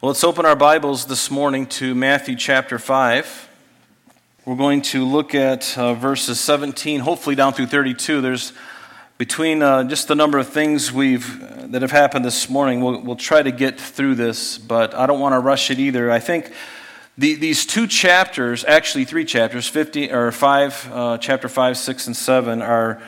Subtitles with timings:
[0.00, 3.48] Well, let's open our Bibles this morning to Matthew chapter 5.
[4.44, 8.20] We're going to look at uh, verses 17, hopefully down through 32.
[8.20, 8.52] There's
[9.16, 12.80] between uh, just the number of things we've uh, that have happened this morning.
[12.80, 16.12] We'll, we'll try to get through this, but I don't want to rush it either.
[16.12, 16.52] I think
[17.16, 22.16] the, these two chapters, actually three chapters, 50 or five, uh, chapter five, six, and
[22.16, 23.02] seven, are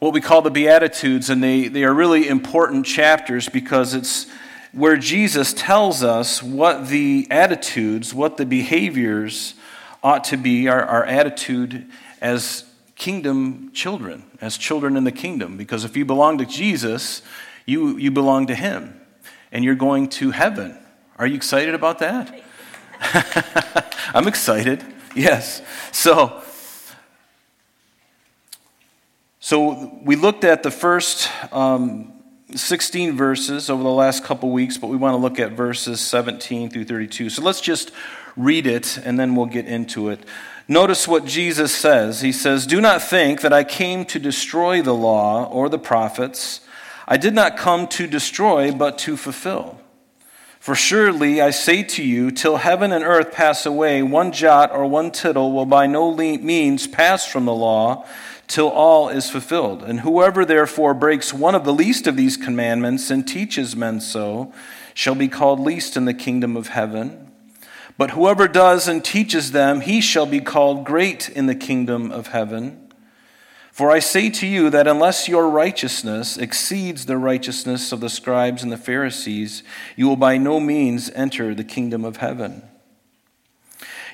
[0.00, 4.26] what we call the Beatitudes, and they, they are really important chapters because it's
[4.76, 9.54] where Jesus tells us what the attitudes, what the behaviors
[10.02, 12.64] ought to be, our, our attitude as
[12.94, 15.56] kingdom children, as children in the kingdom.
[15.56, 17.22] Because if you belong to Jesus,
[17.64, 19.00] you, you belong to Him,
[19.50, 20.76] and you're going to heaven.
[21.16, 22.42] Are you excited about that?
[24.14, 25.62] I'm excited, yes.
[25.90, 26.42] So,
[29.40, 32.12] so we looked at the first um,
[32.54, 36.70] 16 verses over the last couple weeks, but we want to look at verses 17
[36.70, 37.30] through 32.
[37.30, 37.90] So let's just
[38.36, 40.20] read it and then we'll get into it.
[40.68, 42.20] Notice what Jesus says.
[42.20, 46.60] He says, Do not think that I came to destroy the law or the prophets.
[47.08, 49.80] I did not come to destroy, but to fulfill.
[50.58, 54.86] For surely I say to you, till heaven and earth pass away, one jot or
[54.86, 58.04] one tittle will by no means pass from the law
[58.46, 59.82] till all is fulfilled.
[59.82, 64.52] And whoever therefore breaks one of the least of these commandments and teaches men so
[64.94, 67.32] shall be called least in the kingdom of heaven.
[67.98, 72.28] But whoever does and teaches them, he shall be called great in the kingdom of
[72.28, 72.92] heaven.
[73.72, 78.62] For I say to you that unless your righteousness exceeds the righteousness of the scribes
[78.62, 79.62] and the Pharisees,
[79.96, 82.62] you will by no means enter the kingdom of heaven.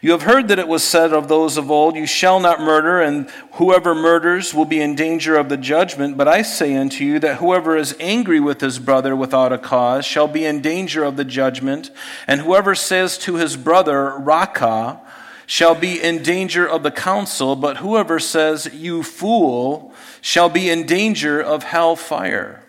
[0.05, 3.00] You have heard that it was said of those of old, You shall not murder,
[3.00, 6.17] and whoever murders will be in danger of the judgment.
[6.17, 10.05] But I say unto you that whoever is angry with his brother without a cause
[10.05, 11.92] shall be in danger of the judgment.
[12.27, 15.00] And whoever says to his brother, Raca,
[15.47, 17.55] shall be in danger of the council.
[17.55, 22.62] But whoever says, You fool, shall be in danger of hell fire.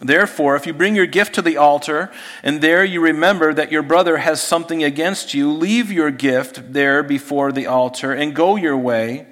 [0.00, 2.10] Therefore, if you bring your gift to the altar,
[2.42, 7.02] and there you remember that your brother has something against you, leave your gift there
[7.02, 9.26] before the altar and go your way.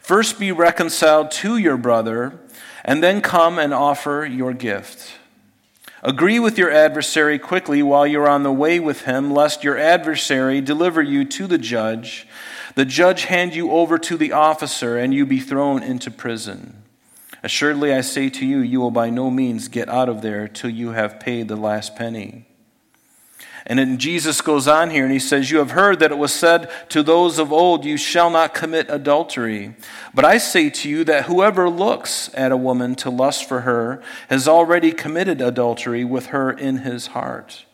[0.00, 2.40] First be reconciled to your brother,
[2.84, 5.12] and then come and offer your gift.
[6.02, 10.60] Agree with your adversary quickly while you're on the way with him, lest your adversary
[10.60, 12.26] deliver you to the judge,
[12.74, 16.83] the judge hand you over to the officer, and you be thrown into prison.
[17.44, 20.70] Assuredly, I say to you, you will by no means get out of there till
[20.70, 22.46] you have paid the last penny.
[23.66, 26.32] And then Jesus goes on here and he says, You have heard that it was
[26.32, 29.76] said to those of old, You shall not commit adultery.
[30.14, 34.02] But I say to you that whoever looks at a woman to lust for her
[34.30, 37.66] has already committed adultery with her in his heart.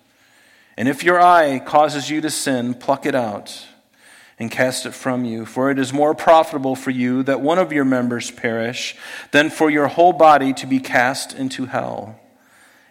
[0.77, 3.67] And if your eye causes you to sin, pluck it out
[4.41, 5.45] and cast it from you.
[5.45, 8.97] For it is more profitable for you that one of your members perish
[9.33, 12.19] than for your whole body to be cast into hell.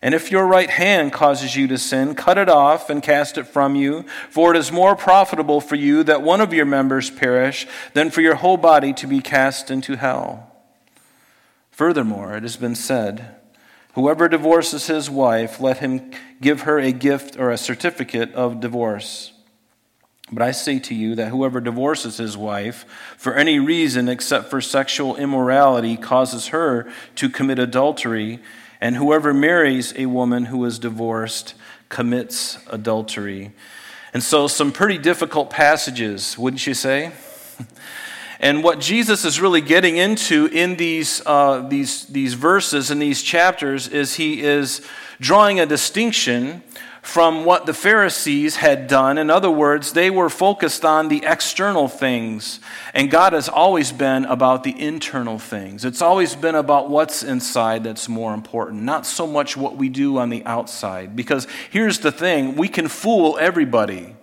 [0.02, 3.46] And if your right hand causes you to sin, cut it off and cast it
[3.46, 4.06] from you.
[4.30, 8.22] For it is more profitable for you that one of your members perish than for
[8.22, 10.56] your whole body to be cast into hell.
[11.72, 13.36] Furthermore, it has been said,
[13.94, 19.34] Whoever divorces his wife, let him give her a gift or a certificate of divorce.
[20.32, 22.86] But I say to you that whoever divorces his wife
[23.18, 28.40] for any reason except for sexual immorality causes her to commit adultery,
[28.80, 31.56] and whoever marries a woman who is divorced
[31.90, 33.52] commits adultery.
[34.14, 37.12] And so, some pretty difficult passages, wouldn't you say?
[38.42, 43.22] And what Jesus is really getting into in these, uh, these, these verses in these
[43.22, 44.82] chapters is he is
[45.20, 46.64] drawing a distinction
[47.02, 49.18] from what the Pharisees had done.
[49.18, 52.60] In other words, they were focused on the external things,
[52.94, 55.86] and God has always been about the internal things.
[55.86, 60.18] It's always been about what's inside that's more important, not so much what we do
[60.18, 61.16] on the outside.
[61.16, 64.16] Because here's the thing we can fool everybody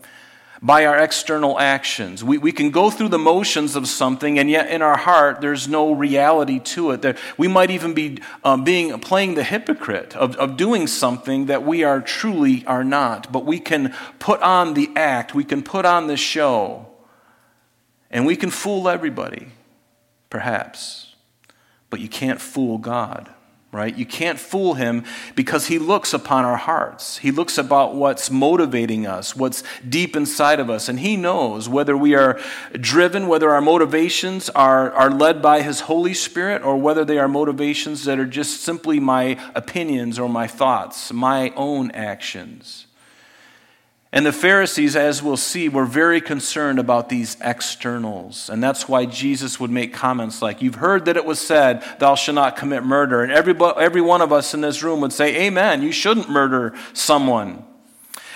[0.66, 2.24] by our external actions.
[2.24, 5.68] We, we can go through the motions of something, and yet in our heart, there's
[5.68, 7.02] no reality to it.
[7.02, 11.64] There, we might even be um, being, playing the hypocrite of, of doing something that
[11.64, 13.30] we are truly are not.
[13.30, 16.88] But we can put on the act, we can put on the show,
[18.10, 19.50] and we can fool everybody,
[20.30, 21.14] perhaps.
[21.90, 23.32] But you can't fool God
[23.76, 23.96] right?
[23.96, 27.18] You can't fool him because he looks upon our hearts.
[27.18, 31.96] He looks about what's motivating us, what's deep inside of us, and he knows whether
[31.96, 32.40] we are
[32.72, 37.28] driven, whether our motivations are, are led by his Holy Spirit, or whether they are
[37.28, 42.86] motivations that are just simply my opinions or my thoughts, my own actions.
[44.12, 48.48] And the Pharisees, as we'll see, were very concerned about these externals.
[48.48, 52.14] And that's why Jesus would make comments like, You've heard that it was said, Thou
[52.14, 53.22] shalt not commit murder.
[53.22, 56.74] And every, every one of us in this room would say, Amen, you shouldn't murder
[56.92, 57.64] someone.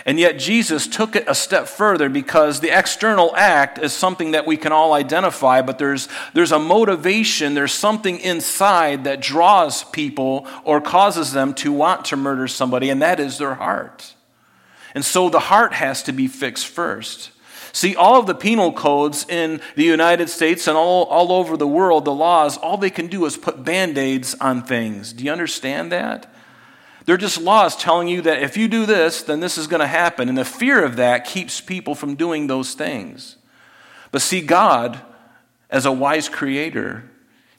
[0.07, 4.47] And yet Jesus took it a step further because the external act is something that
[4.47, 10.47] we can all identify, but there's, there's a motivation, there's something inside that draws people
[10.65, 14.15] or causes them to want to murder somebody, and that is their heart.
[14.95, 17.31] And so the heart has to be fixed first.
[17.73, 21.69] See, all of the penal codes in the United States and all, all over the
[21.69, 25.13] world, the laws, all they can do is put band aids on things.
[25.13, 26.33] Do you understand that?
[27.05, 29.87] They're just laws telling you that if you do this, then this is going to
[29.87, 30.29] happen.
[30.29, 33.37] And the fear of that keeps people from doing those things.
[34.11, 35.01] But see, God,
[35.71, 37.09] as a wise creator,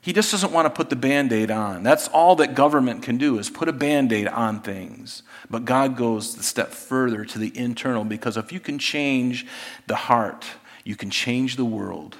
[0.00, 1.82] he just doesn't want to put the band aid on.
[1.82, 5.22] That's all that government can do is put a band aid on things.
[5.52, 9.46] But God goes a step further to the internal because if you can change
[9.86, 10.46] the heart,
[10.82, 12.16] you can change the world.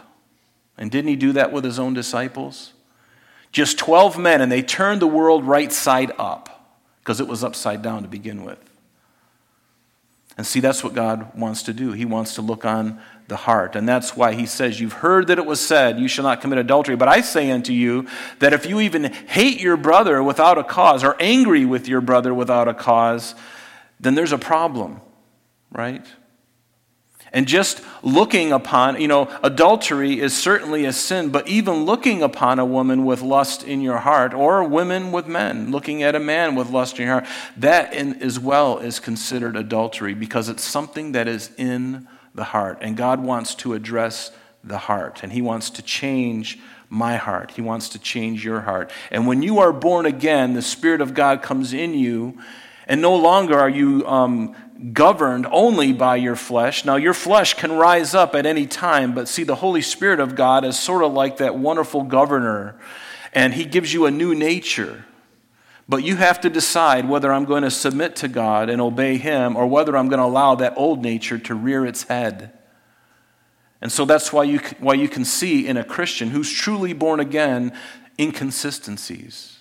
[0.77, 2.75] And didn't he do that with his own disciples?
[3.51, 7.81] Just 12 men, and they turned the world right side up because it was upside
[7.81, 8.59] down to begin with.
[10.37, 11.93] And see, that's what God wants to do.
[11.93, 13.01] He wants to look on
[13.33, 13.75] the heart.
[13.75, 16.59] And that's why he says, You've heard that it was said, You shall not commit
[16.59, 16.95] adultery.
[16.95, 18.07] But I say unto you
[18.41, 22.35] that if you even hate your brother without a cause, or angry with your brother
[22.35, 23.35] without a cause,
[23.99, 25.01] then there's a problem,
[25.73, 26.07] right?
[27.33, 32.59] And just looking upon, you know, adultery is certainly a sin, but even looking upon
[32.59, 36.55] a woman with lust in your heart, or women with men, looking at a man
[36.55, 37.27] with lust in your heart,
[37.57, 42.79] that in, as well is considered adultery because it's something that is in the heart.
[42.81, 44.31] And God wants to address
[44.65, 46.59] the heart, and He wants to change
[46.89, 47.53] my heart.
[47.53, 48.91] He wants to change your heart.
[49.11, 52.39] And when you are born again, the Spirit of God comes in you,
[52.87, 54.07] and no longer are you.
[54.07, 54.55] Um,
[54.93, 56.85] governed only by your flesh.
[56.85, 60.35] Now, your flesh can rise up at any time, but see, the Holy Spirit of
[60.35, 62.75] God is sort of like that wonderful governor,
[63.33, 65.05] and He gives you a new nature.
[65.89, 69.57] But you have to decide whether I'm going to submit to God and obey Him
[69.57, 72.57] or whether I'm going to allow that old nature to rear its head.
[73.81, 77.19] And so that's why you, why you can see in a Christian who's truly born
[77.19, 77.73] again
[78.19, 79.59] inconsistencies.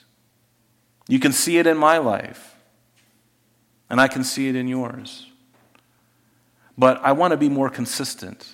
[1.07, 2.55] You can see it in my life.
[3.89, 5.25] And I can see it in yours.
[6.77, 8.53] But I want to be more consistent.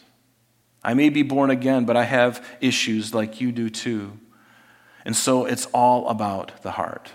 [0.83, 4.17] I may be born again, but I have issues like you do too.
[5.05, 7.11] And so it's all about the heart.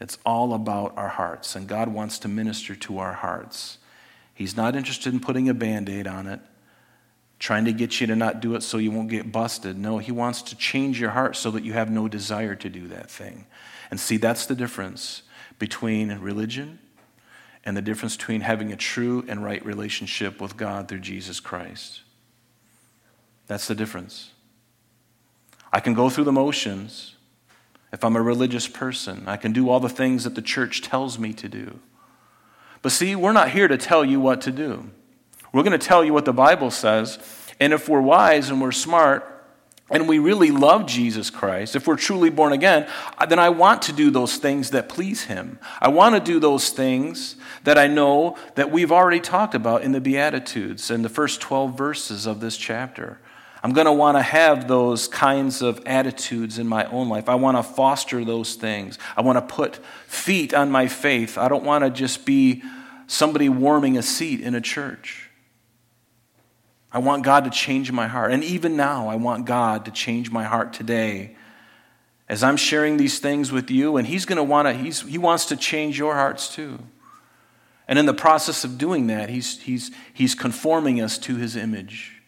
[0.00, 1.54] It's all about our hearts.
[1.54, 3.78] And God wants to minister to our hearts.
[4.34, 6.40] He's not interested in putting a band aid on it,
[7.38, 9.76] trying to get you to not do it so you won't get busted.
[9.76, 12.88] No, He wants to change your heart so that you have no desire to do
[12.88, 13.46] that thing.
[13.90, 15.22] And see, that's the difference
[15.58, 16.78] between religion
[17.64, 22.00] and the difference between having a true and right relationship with God through Jesus Christ.
[23.46, 24.30] That's the difference.
[25.72, 27.16] I can go through the motions
[27.92, 29.24] if I'm a religious person.
[29.26, 31.80] I can do all the things that the church tells me to do.
[32.82, 34.90] But see, we're not here to tell you what to do.
[35.52, 37.18] We're going to tell you what the Bible says.
[37.58, 39.26] And if we're wise and we're smart,
[39.90, 42.86] and we really love Jesus Christ, if we're truly born again,
[43.18, 45.58] uh, then I want to do those things that please Him.
[45.80, 47.34] I want to do those things
[47.64, 51.76] that I know that we've already talked about in the Beatitudes in the first 12
[51.76, 53.18] verses of this chapter.
[53.62, 57.28] I'm going to want to have those kinds of attitudes in my own life.
[57.28, 58.98] I want to foster those things.
[59.16, 61.36] I want to put feet on my faith.
[61.36, 62.62] I don't want to just be
[63.06, 65.28] somebody warming a seat in a church.
[66.92, 68.32] I want God to change my heart.
[68.32, 71.36] And even now, I want God to change my heart today.
[72.28, 75.18] As I'm sharing these things with you, and He's going to want to, he's, He
[75.18, 76.78] wants to change your hearts too.
[77.86, 82.19] And in the process of doing that, He's, he's, he's conforming us to His image.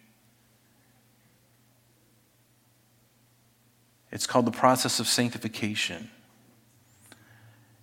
[4.12, 6.10] It's called the process of sanctification.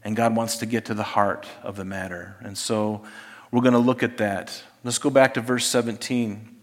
[0.03, 2.37] And God wants to get to the heart of the matter.
[2.41, 3.03] And so
[3.51, 4.63] we're going to look at that.
[4.83, 6.55] Let's go back to verse 17.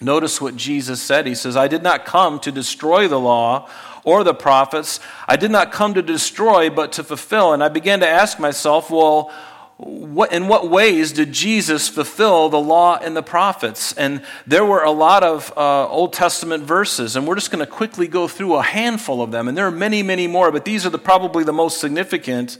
[0.00, 1.26] Notice what Jesus said.
[1.26, 3.68] He says, I did not come to destroy the law
[4.04, 5.00] or the prophets.
[5.26, 7.52] I did not come to destroy, but to fulfill.
[7.52, 9.32] And I began to ask myself, well,
[9.82, 13.94] what, in what ways did Jesus fulfill the law and the prophets?
[13.94, 17.70] And there were a lot of uh, Old Testament verses, and we're just going to
[17.70, 19.48] quickly go through a handful of them.
[19.48, 22.58] And there are many, many more, but these are the, probably the most significant,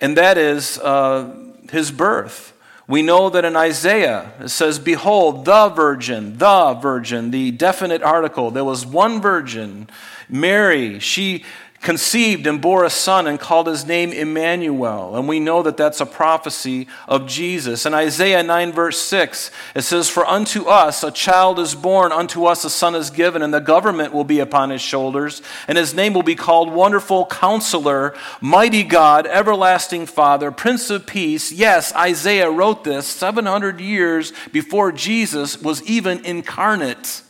[0.00, 1.32] and that is uh,
[1.70, 2.52] his birth.
[2.88, 8.50] We know that in Isaiah it says, Behold, the virgin, the virgin, the definite article.
[8.50, 9.88] There was one virgin,
[10.28, 10.98] Mary.
[10.98, 11.44] She
[11.86, 15.14] conceived and bore a son and called his name Emmanuel.
[15.14, 17.86] And we know that that's a prophecy of Jesus.
[17.86, 22.46] In Isaiah 9, verse 6, it says, For unto us a child is born, unto
[22.46, 25.94] us a son is given, and the government will be upon his shoulders, and his
[25.94, 31.52] name will be called Wonderful Counselor, Mighty God, Everlasting Father, Prince of Peace.
[31.52, 37.22] Yes, Isaiah wrote this 700 years before Jesus was even incarnate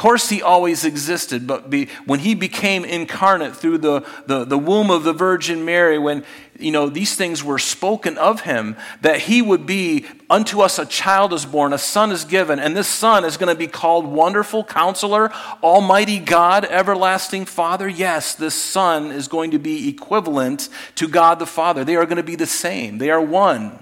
[0.00, 4.90] course, he always existed, but be, when he became incarnate through the, the, the womb
[4.90, 6.24] of the Virgin Mary, when
[6.58, 10.86] you know these things were spoken of him, that he would be unto us a
[10.86, 14.06] child is born, a son is given, and this son is going to be called
[14.06, 15.30] Wonderful Counselor,
[15.62, 17.86] Almighty God, Everlasting Father.
[17.86, 21.84] Yes, this son is going to be equivalent to God the Father.
[21.84, 23.78] They are going to be the same, they are one.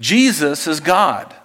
[0.00, 1.36] Jesus is God.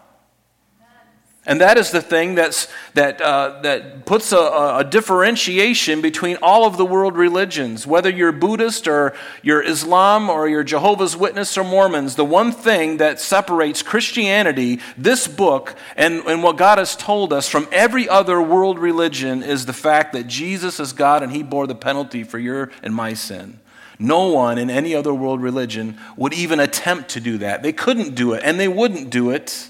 [1.47, 4.37] And that is the thing that's, that, uh, that puts a,
[4.77, 7.85] a, differentiation between all of the world religions.
[7.85, 12.97] Whether you're Buddhist or you're Islam or you're Jehovah's Witness or Mormons, the one thing
[12.97, 18.41] that separates Christianity, this book, and, and what God has told us from every other
[18.41, 22.39] world religion is the fact that Jesus is God and He bore the penalty for
[22.39, 23.59] your and my sin.
[23.99, 27.61] No one in any other world religion would even attempt to do that.
[27.61, 29.69] They couldn't do it, and they wouldn't do it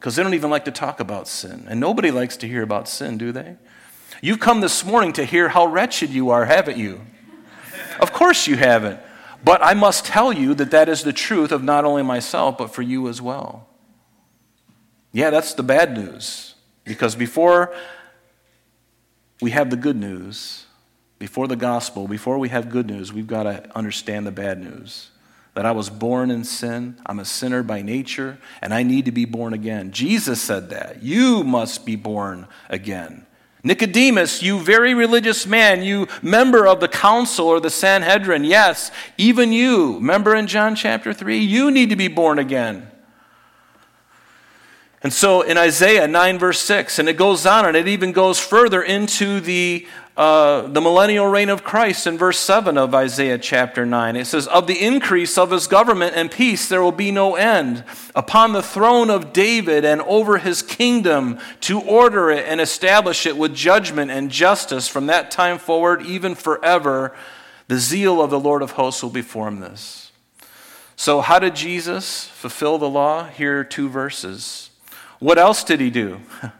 [0.00, 1.66] because they don't even like to talk about sin.
[1.68, 3.56] And nobody likes to hear about sin, do they?
[4.22, 7.02] You've come this morning to hear how wretched you are, haven't you?
[8.00, 8.98] Of course you haven't.
[9.44, 12.74] But I must tell you that that is the truth of not only myself, but
[12.74, 13.68] for you as well.
[15.12, 16.54] Yeah, that's the bad news.
[16.84, 17.74] Because before
[19.42, 20.64] we have the good news,
[21.18, 25.09] before the gospel, before we have good news, we've got to understand the bad news
[25.54, 27.00] that I was born in sin.
[27.06, 29.92] I'm a sinner by nature, and I need to be born again.
[29.92, 31.02] Jesus said that.
[31.02, 33.26] You must be born again.
[33.62, 39.52] Nicodemus, you very religious man, you member of the council or the Sanhedrin, yes, even
[39.52, 42.89] you, member in John chapter 3, you need to be born again.
[45.02, 48.38] And so in Isaiah 9, verse 6, and it goes on and it even goes
[48.38, 53.86] further into the, uh, the millennial reign of Christ in verse 7 of Isaiah chapter
[53.86, 54.14] 9.
[54.14, 57.82] It says, Of the increase of his government and peace there will be no end
[58.14, 63.38] upon the throne of David and over his kingdom to order it and establish it
[63.38, 67.16] with judgment and justice from that time forward, even forever.
[67.68, 70.12] The zeal of the Lord of hosts will perform this.
[70.94, 73.24] So, how did Jesus fulfill the law?
[73.28, 74.69] Here are two verses.
[75.20, 76.20] What else did he do?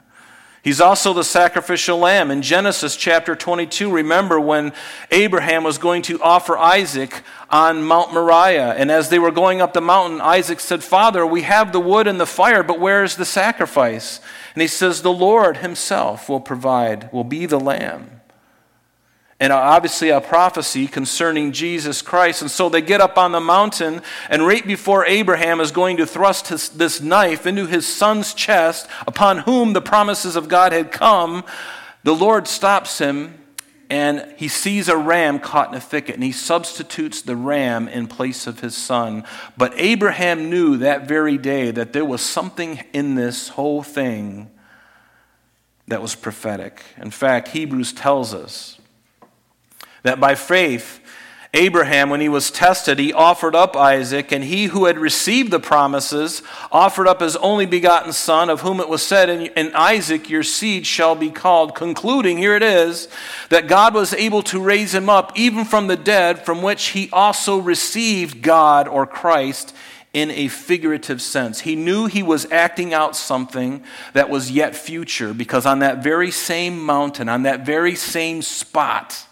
[0.62, 2.30] He's also the sacrificial lamb.
[2.30, 4.74] In Genesis chapter 22, remember when
[5.10, 8.74] Abraham was going to offer Isaac on Mount Moriah.
[8.74, 12.06] And as they were going up the mountain, Isaac said, Father, we have the wood
[12.06, 14.20] and the fire, but where is the sacrifice?
[14.54, 18.19] And he says, The Lord himself will provide, will be the lamb
[19.40, 22.42] and obviously a prophecy concerning Jesus Christ.
[22.42, 26.06] And so they get up on the mountain, and right before Abraham is going to
[26.06, 30.92] thrust his, this knife into his son's chest, upon whom the promises of God had
[30.92, 31.42] come,
[32.02, 33.38] the Lord stops him
[33.88, 38.06] and he sees a ram caught in a thicket, and he substitutes the ram in
[38.06, 39.24] place of his son.
[39.56, 44.48] But Abraham knew that very day that there was something in this whole thing
[45.88, 46.84] that was prophetic.
[46.98, 48.79] In fact, Hebrews tells us
[50.02, 51.00] that by faith,
[51.52, 55.58] Abraham, when he was tested, he offered up Isaac, and he who had received the
[55.58, 60.44] promises offered up his only begotten son, of whom it was said, In Isaac your
[60.44, 63.08] seed shall be called, concluding, here it is,
[63.48, 67.10] that God was able to raise him up even from the dead, from which he
[67.12, 69.74] also received God or Christ
[70.12, 71.60] in a figurative sense.
[71.60, 76.30] He knew he was acting out something that was yet future, because on that very
[76.30, 79.26] same mountain, on that very same spot,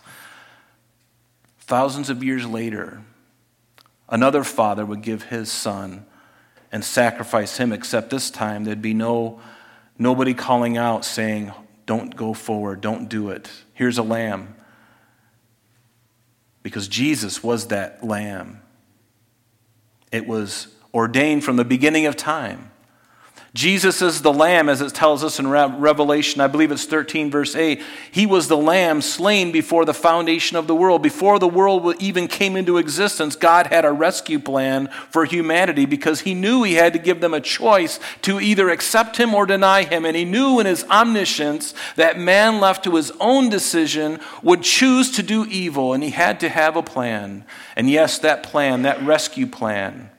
[1.69, 3.03] Thousands of years later,
[4.09, 6.07] another father would give his son
[6.73, 9.39] and sacrifice him, except this time there'd be no
[9.99, 11.53] nobody calling out saying,
[11.85, 13.51] Don't go forward, don't do it.
[13.75, 14.55] Here's a lamb.
[16.63, 18.63] Because Jesus was that lamb.
[20.11, 22.68] It was ordained from the beginning of time
[23.59, 27.57] Jesus is the lamb, as it tells us in Revelation, I believe it's 13, verse
[27.57, 27.83] 8.
[28.13, 31.03] He was the lamb slain before the foundation of the world.
[31.03, 36.21] Before the world even came into existence, God had a rescue plan for humanity because
[36.21, 39.83] he knew he had to give them a choice to either accept him or deny
[39.83, 40.05] him.
[40.05, 45.11] And he knew in his omniscience that man left to his own decision would choose
[45.17, 47.45] to do evil, and he had to have a plan.
[47.75, 50.11] And yes, that plan, that rescue plan,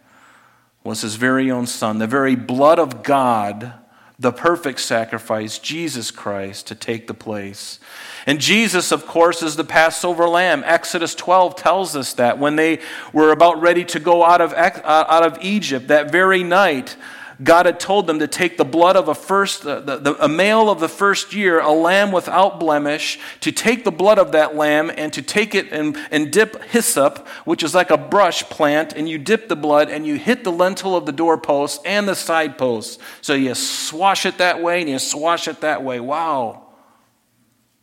[0.83, 2.00] was his very own son.
[2.00, 3.74] The very blood of God
[4.19, 7.79] the perfect sacrifice, Jesus Christ, to take the place.
[8.27, 10.62] And Jesus, of course, is the Passover lamb.
[10.65, 12.81] Exodus 12 tells us that when they
[13.13, 16.98] were about ready to go out of, out of Egypt, that very night,
[17.41, 20.27] God had told them to take the blood of a first, uh, the, the, a
[20.27, 24.55] male of the first year, a lamb without blemish, to take the blood of that
[24.55, 28.91] lamb and to take it and, and dip hyssop, which is like a brush plant,
[28.93, 32.15] and you dip the blood and you hit the lintel of the doorpost and the
[32.15, 32.98] side posts.
[33.22, 36.01] So you swash it that way and you swash it that way.
[36.01, 36.67] Wow.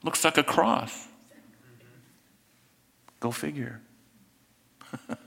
[0.02, 1.08] Looks like a cross.
[3.20, 3.80] Go figure.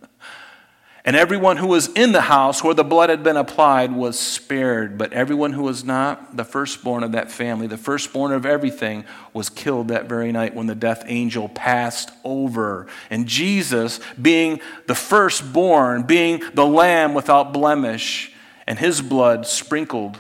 [1.06, 4.98] And everyone who was in the house where the blood had been applied was spared.
[4.98, 9.50] But everyone who was not the firstborn of that family, the firstborn of everything, was
[9.50, 12.88] killed that very night when the death angel passed over.
[13.10, 18.34] And Jesus, being the firstborn, being the lamb without blemish,
[18.68, 20.18] and his blood sprinkled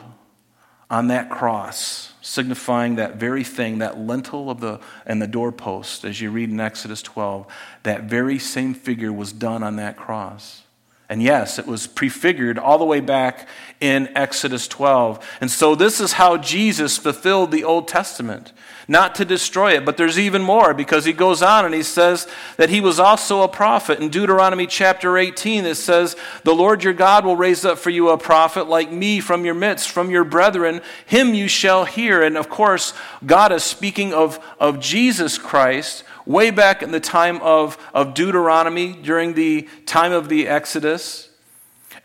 [0.90, 6.20] on that cross, signifying that very thing, that lintel of the and the doorpost, as
[6.22, 7.46] you read in Exodus 12,
[7.84, 10.64] that very same figure was done on that cross.
[11.10, 13.48] And yes, it was prefigured all the way back
[13.80, 15.38] in Exodus 12.
[15.42, 18.54] And so this is how Jesus fulfilled the Old Testament.
[18.89, 22.27] Not to destroy it, but there's even more because he goes on and he says
[22.58, 24.00] that he was also a prophet.
[24.00, 28.10] In Deuteronomy chapter 18, it says, The Lord your God will raise up for you
[28.10, 30.81] a prophet like me from your midst, from your brethren.
[31.05, 32.24] Him you shall hear.
[32.24, 37.39] And of course, God is speaking of, of Jesus Christ way back in the time
[37.43, 41.29] of, of Deuteronomy, during the time of the Exodus.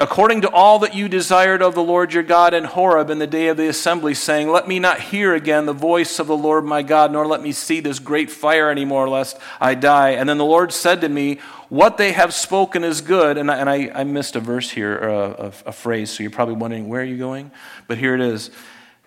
[0.05, 3.27] According to all that you desired of the Lord your God in Horeb in the
[3.27, 6.67] day of the assembly, saying, Let me not hear again the voice of the Lord
[6.67, 10.11] my God, nor let me see this great fire anymore, lest I die.
[10.11, 11.39] And then the Lord said to me,
[11.71, 13.39] What they have spoken is good.
[13.39, 16.31] And I, and I, I missed a verse here, a, a, a phrase, so you're
[16.31, 17.51] probably wondering, Where are you going?
[17.87, 18.51] But here it is.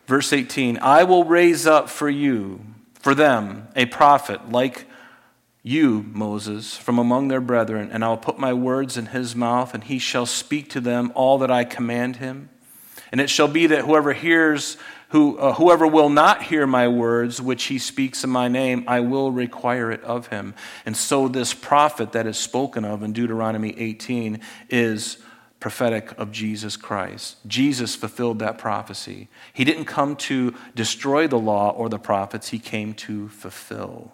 [0.08, 2.60] Verse 18 I will raise up for you,
[2.96, 4.87] for them, a prophet like
[5.68, 9.74] you, Moses, from among their brethren, and I will put my words in his mouth,
[9.74, 12.50] and he shall speak to them all that I command him.
[13.12, 14.78] And it shall be that whoever hears,
[15.10, 19.02] who, uh, whoever will not hear my words, which he speaks in my name, I
[19.02, 20.56] will require it of him.
[20.86, 25.18] And so, this prophet that is spoken of in Deuteronomy 18 is
[25.60, 27.38] prophetic of Jesus Christ.
[27.46, 29.28] Jesus fulfilled that prophecy.
[29.54, 34.14] He didn't come to destroy the law or the prophets, he came to fulfill.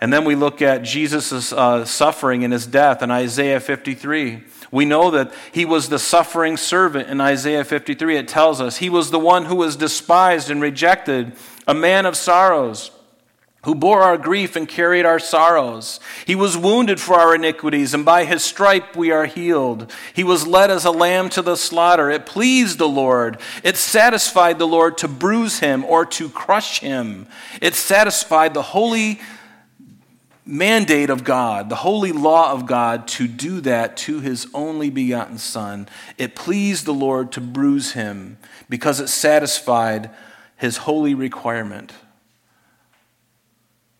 [0.00, 4.42] And then we look at Jesus' uh, suffering and his death in Isaiah 53.
[4.70, 8.16] We know that he was the suffering servant in Isaiah 53.
[8.16, 11.32] It tells us he was the one who was despised and rejected,
[11.66, 12.90] a man of sorrows,
[13.64, 15.98] who bore our grief and carried our sorrows.
[16.26, 19.90] He was wounded for our iniquities, and by his stripe we are healed.
[20.14, 22.10] He was led as a lamb to the slaughter.
[22.10, 23.38] It pleased the Lord.
[23.64, 27.26] It satisfied the Lord to bruise him or to crush him.
[27.62, 29.20] It satisfied the holy
[30.46, 35.38] mandate of God, the holy law of God, to do that to his only begotten
[35.38, 35.88] Son.
[36.16, 40.10] It pleased the Lord to bruise him because it satisfied
[40.56, 41.92] his holy requirement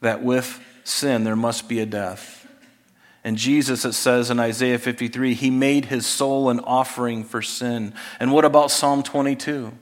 [0.00, 2.46] that with sin there must be a death.
[3.24, 7.92] And Jesus, it says in Isaiah 53, he made his soul an offering for sin.
[8.20, 9.72] And what about Psalm 22?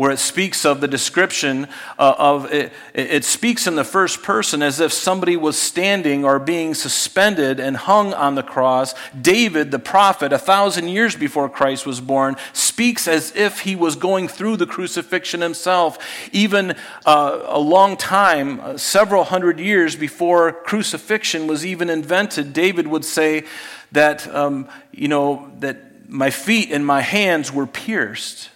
[0.00, 4.62] Where it speaks of the description uh, of it, it speaks in the first person
[4.62, 8.94] as if somebody was standing or being suspended and hung on the cross.
[9.20, 13.94] David, the prophet, a thousand years before Christ was born, speaks as if he was
[13.94, 15.98] going through the crucifixion himself.
[16.32, 22.86] Even uh, a long time, uh, several hundred years before crucifixion was even invented, David
[22.86, 23.44] would say
[23.92, 28.48] that, um, you know, that my feet and my hands were pierced.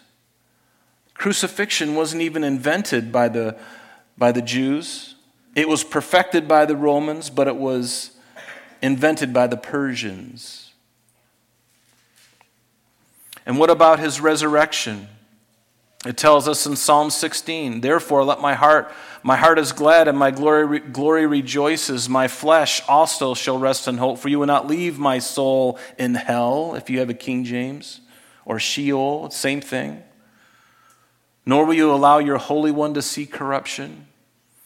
[1.14, 3.56] Crucifixion wasn't even invented by the,
[4.18, 5.14] by the Jews.
[5.54, 8.10] It was perfected by the Romans, but it was
[8.82, 10.72] invented by the Persians.
[13.46, 15.08] And what about his resurrection?
[16.04, 20.18] It tells us in Psalm 16, therefore let my heart, my heart is glad and
[20.18, 22.08] my glory, glory rejoices.
[22.08, 26.14] My flesh also shall rest in hope, for you will not leave my soul in
[26.14, 28.00] hell, if you have a King James,
[28.44, 30.02] or Sheol, same thing
[31.46, 34.06] nor will you allow your Holy One to see corruption.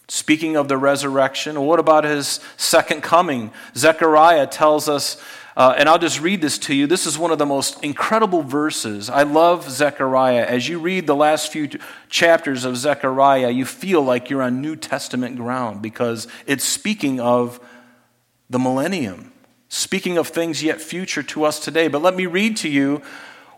[0.08, 3.50] Speaking of the resurrection, what about his second coming?
[3.76, 5.22] Zechariah tells us,
[5.54, 6.86] uh, and I'll just read this to you.
[6.86, 9.10] This is one of the most incredible verses.
[9.10, 10.46] I love Zechariah.
[10.46, 11.68] As you read the last few
[12.08, 17.60] chapters of Zechariah, you feel like you're on New Testament ground because it's speaking of
[18.48, 19.32] the millennium,
[19.68, 21.88] speaking of things yet future to us today.
[21.88, 23.02] But let me read to you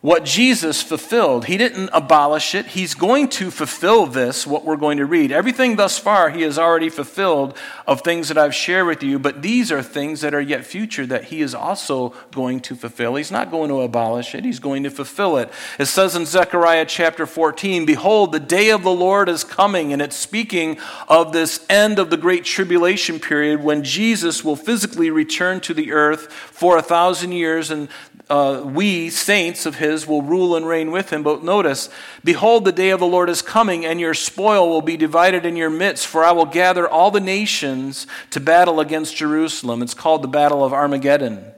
[0.00, 1.44] what Jesus fulfilled.
[1.44, 2.68] He didn't abolish it.
[2.68, 5.30] He's going to fulfill this, what we're going to read.
[5.30, 7.54] Everything thus far, he has already fulfilled
[7.86, 11.04] of things that I've shared with you, but these are things that are yet future
[11.06, 13.16] that he is also going to fulfill.
[13.16, 15.52] He's not going to abolish it, he's going to fulfill it.
[15.78, 20.00] It says in Zechariah chapter 14 Behold, the day of the Lord is coming, and
[20.00, 25.60] it's speaking of this end of the great tribulation period when Jesus will physically return
[25.60, 27.90] to the earth for a thousand years, and
[28.30, 31.22] uh, we, saints of his, will rule and reign with him.
[31.22, 31.90] But notice,
[32.22, 35.56] behold, the day of the Lord is coming, and your spoil will be divided in
[35.56, 39.82] your midst, for I will gather all the nations to battle against Jerusalem.
[39.82, 41.52] It's called the Battle of Armageddon.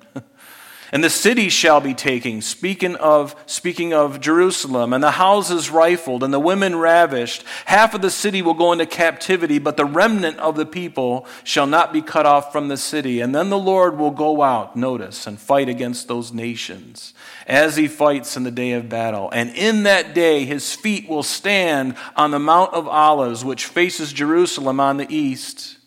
[0.95, 6.23] And the city shall be taken, speaking of, speaking of Jerusalem, and the houses rifled,
[6.23, 7.45] and the women ravished.
[7.65, 11.67] Half of the city will go into captivity, but the remnant of the people shall
[11.67, 13.21] not be cut off from the city.
[13.21, 17.15] And then the Lord will go out, notice, and fight against those nations,
[17.47, 19.31] as he fights in the day of battle.
[19.33, 24.13] And in that day his feet will stand on the Mount of Olives, which faces
[24.13, 25.79] Jerusalem on the east.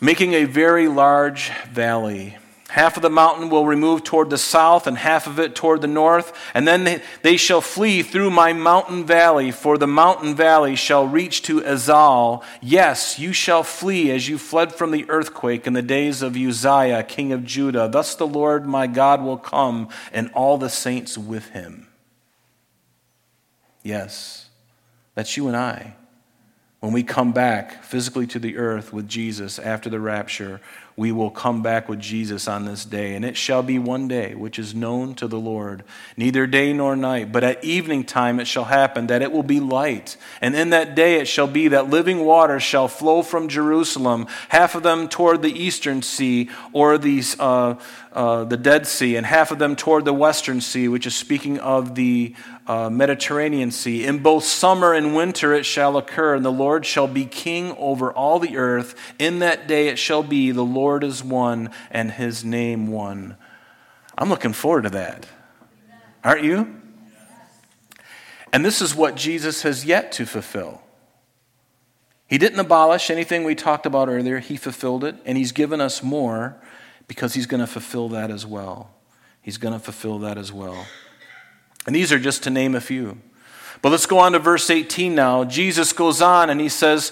[0.00, 2.36] Making a very large valley.
[2.70, 5.88] Half of the mountain will remove toward the south, and half of it toward the
[5.88, 6.32] north.
[6.54, 11.42] And then they, shall flee through my mountain valley, for the mountain valley shall reach
[11.42, 12.44] to Azal.
[12.62, 17.02] Yes, you shall flee as you fled from the earthquake in the days of Uzziah,
[17.02, 17.88] king of Judah.
[17.88, 21.88] Thus the Lord my God will come, and all the saints with him.
[23.82, 24.48] Yes,
[25.16, 25.96] that's you and I.
[26.80, 30.62] When we come back physically to the earth with Jesus after the rapture,
[30.96, 33.14] we will come back with Jesus on this day.
[33.14, 35.84] And it shall be one day which is known to the Lord,
[36.16, 39.60] neither day nor night, but at evening time it shall happen that it will be
[39.60, 40.16] light.
[40.40, 44.74] And in that day it shall be that living water shall flow from Jerusalem, half
[44.74, 47.76] of them toward the eastern sea, or these, uh,
[48.12, 51.58] uh, the Dead Sea, and half of them toward the western sea, which is speaking
[51.60, 52.34] of the
[52.66, 54.04] uh, Mediterranean Sea.
[54.04, 58.12] In both summer and winter it shall occur, and the Lord shall be king over
[58.12, 58.94] all the earth.
[59.18, 63.36] In that day it shall be, the Lord is one, and his name one.
[64.18, 65.26] I'm looking forward to that.
[66.24, 66.80] Aren't you?
[68.52, 70.82] And this is what Jesus has yet to fulfill.
[72.26, 76.02] He didn't abolish anything we talked about earlier, he fulfilled it, and he's given us
[76.02, 76.60] more
[77.10, 78.88] because he's going to fulfill that as well.
[79.42, 80.86] He's going to fulfill that as well.
[81.84, 83.18] And these are just to name a few.
[83.82, 85.42] But let's go on to verse 18 now.
[85.42, 87.10] Jesus goes on and he says,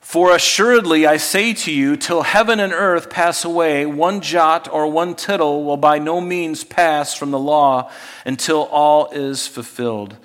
[0.00, 4.90] For assuredly I say to you, till heaven and earth pass away, one jot or
[4.90, 7.92] one tittle will by no means pass from the law
[8.26, 10.16] until all is fulfilled.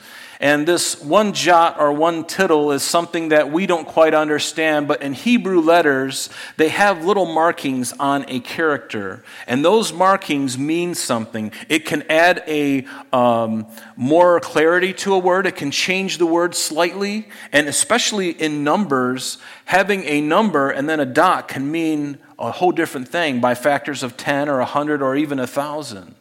[0.43, 5.01] And this one jot or one tittle is something that we don't quite understand, but
[5.01, 9.23] in Hebrew letters, they have little markings on a character.
[9.47, 11.53] And those markings mean something.
[11.69, 16.55] It can add a um, more clarity to a word, it can change the word
[16.55, 17.29] slightly.
[17.53, 22.73] And especially in numbers, having a number and then a dot can mean a whole
[22.73, 26.15] different thing by factors of 10 or 100 or even 1,000.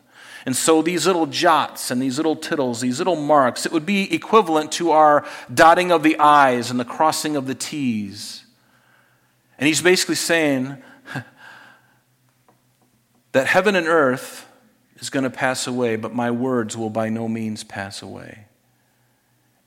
[0.44, 4.12] And so these little jots and these little tittles, these little marks, it would be
[4.12, 8.44] equivalent to our dotting of the I's and the crossing of the T's.
[9.58, 10.82] And he's basically saying
[13.32, 14.48] that heaven and earth
[14.96, 18.46] is going to pass away, but my words will by no means pass away.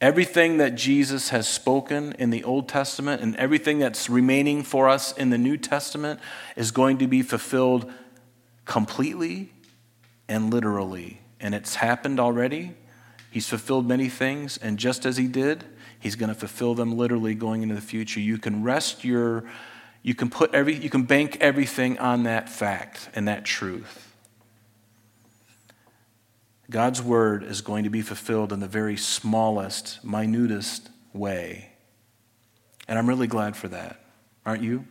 [0.01, 5.13] Everything that Jesus has spoken in the Old Testament and everything that's remaining for us
[5.13, 6.19] in the New Testament
[6.57, 7.89] is going to be fulfilled
[8.65, 9.51] completely
[10.27, 11.21] and literally.
[11.39, 12.73] And it's happened already.
[13.31, 15.65] He's fulfilled many things, and just as he did,
[15.99, 18.19] he's going to fulfill them literally going into the future.
[18.19, 19.45] You can rest your
[20.01, 24.15] you can put every you can bank everything on that fact and that truth.
[26.69, 31.71] God's word is going to be fulfilled in the very smallest, minutest way.
[32.87, 33.99] And I'm really glad for that.
[34.45, 34.85] Aren't you?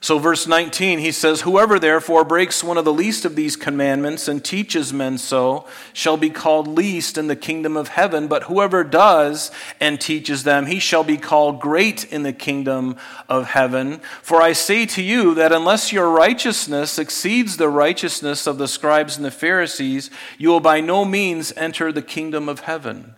[0.00, 4.28] So, verse 19, he says, Whoever therefore breaks one of the least of these commandments
[4.28, 8.84] and teaches men so shall be called least in the kingdom of heaven, but whoever
[8.84, 12.96] does and teaches them, he shall be called great in the kingdom
[13.28, 14.00] of heaven.
[14.22, 19.16] For I say to you that unless your righteousness exceeds the righteousness of the scribes
[19.16, 23.16] and the Pharisees, you will by no means enter the kingdom of heaven.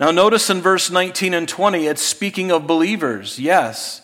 [0.00, 4.01] Now, notice in verse 19 and 20, it's speaking of believers, yes.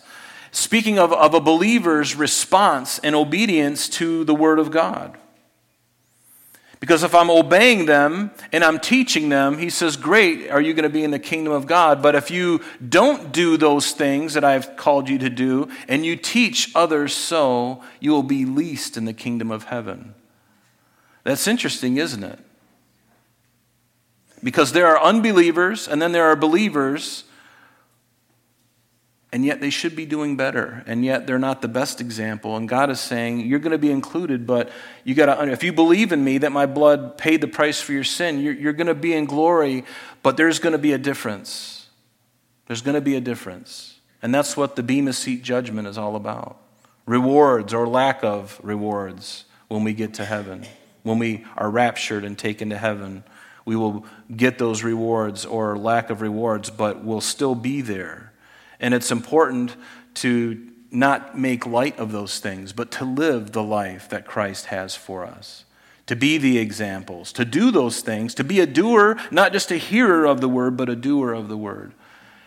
[0.51, 5.17] Speaking of, of a believer's response and obedience to the Word of God.
[6.79, 10.83] Because if I'm obeying them and I'm teaching them, he says, Great, are you going
[10.83, 12.01] to be in the kingdom of God?
[12.01, 16.15] But if you don't do those things that I've called you to do, and you
[16.15, 20.15] teach others so, you will be least in the kingdom of heaven.
[21.25, 22.39] That's interesting, isn't it?
[24.41, 27.25] Because there are unbelievers and then there are believers,
[29.31, 32.55] and yet they should be doing better, and yet they're not the best example.
[32.55, 34.71] And God is saying, You're going to be included, but
[35.03, 37.93] you got to, if you believe in me that my blood paid the price for
[37.93, 39.85] your sin, you're, you're going to be in glory,
[40.23, 41.87] but there's going to be a difference.
[42.65, 43.99] There's going to be a difference.
[44.21, 46.57] And that's what the Bema Seat judgment is all about
[47.05, 50.63] rewards or lack of rewards when we get to heaven.
[51.01, 53.23] When we are raptured and taken to heaven,
[53.65, 58.28] we will get those rewards or lack of rewards, but we'll still be there.
[58.79, 59.75] And it's important
[60.15, 64.95] to not make light of those things, but to live the life that Christ has
[64.95, 65.65] for us.
[66.07, 69.77] To be the examples, to do those things, to be a doer, not just a
[69.77, 71.93] hearer of the word, but a doer of the word.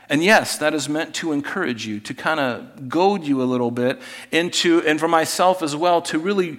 [0.09, 3.71] And yes, that is meant to encourage you, to kind of goad you a little
[3.71, 6.59] bit into, and for myself as well, to really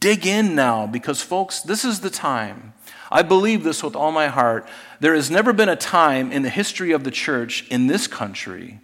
[0.00, 2.74] dig in now, because folks, this is the time.
[3.12, 4.68] I believe this with all my heart.
[4.98, 8.80] There has never been a time in the history of the church in this country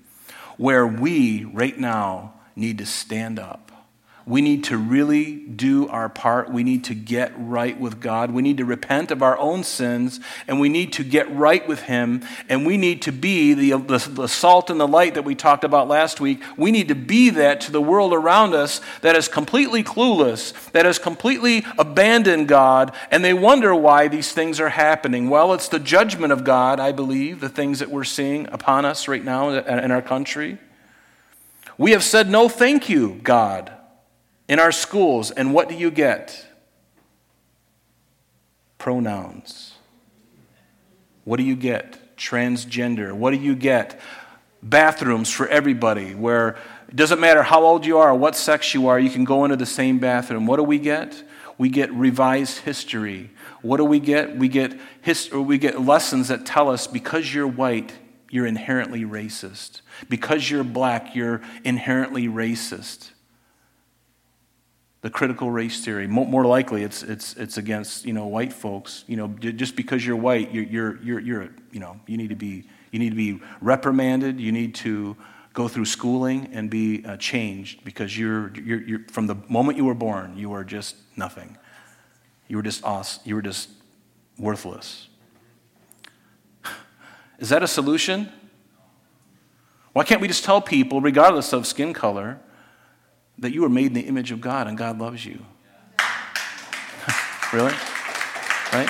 [0.60, 3.69] where we, right now, need to stand up
[4.30, 6.52] we need to really do our part.
[6.52, 8.30] We need to get right with God.
[8.30, 11.82] We need to repent of our own sins, and we need to get right with
[11.82, 12.22] Him.
[12.48, 15.64] And we need to be the, the, the, salt and the light that we talked
[15.64, 16.40] about last week.
[16.56, 20.84] We need to be that to the world around us that is completely clueless, that
[20.84, 25.28] has completely abandoned God, and they wonder why these things are happening.
[25.28, 29.08] Well, it's the judgment of God, I believe, the things that we're seeing upon us
[29.08, 30.58] right now in our country.
[31.76, 33.72] We have said, No, thank you, God
[34.50, 36.44] in our schools, and what do you get?
[38.78, 39.74] Pronouns.
[41.22, 42.16] What do you get?
[42.16, 43.12] Transgender.
[43.12, 44.00] What do you get?
[44.60, 46.56] Bathrooms for everybody, where
[46.88, 49.44] it doesn't matter how old you are, or what sex you are, you can go
[49.44, 50.46] into the same bathroom.
[50.46, 51.22] What do we get?
[51.56, 53.30] We get revised history.
[53.62, 54.36] What do we get?
[54.36, 57.92] We get, hist- we get lessons that tell us because you're white,
[58.28, 59.82] you're inherently racist.
[60.08, 63.10] Because you're black, you're inherently racist
[65.02, 66.06] the critical race theory.
[66.06, 69.04] More likely, it's, it's, it's against you know, white folks.
[69.06, 72.36] You know, just because you're white, you're, you're, you're, you're, you know, you need to
[72.36, 74.40] be, you need to be reprimanded.
[74.40, 75.16] You need to
[75.52, 79.84] go through schooling and be uh, changed because you're, you're, you're, from the moment you
[79.84, 81.56] were born, you were just nothing.
[82.46, 83.20] You were just us.
[83.24, 83.70] You were just
[84.38, 85.08] worthless.
[87.38, 88.30] Is that a solution?
[89.94, 92.38] Why can't we just tell people, regardless of skin color,
[93.40, 95.44] that you were made in the image of God and God loves you.
[97.52, 97.72] really?
[98.72, 98.88] Right?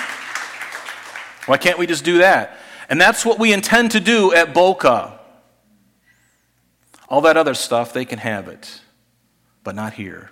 [1.46, 2.58] Why can't we just do that?
[2.88, 5.18] And that's what we intend to do at Boca.
[7.08, 8.80] All that other stuff, they can have it,
[9.64, 10.30] but not here.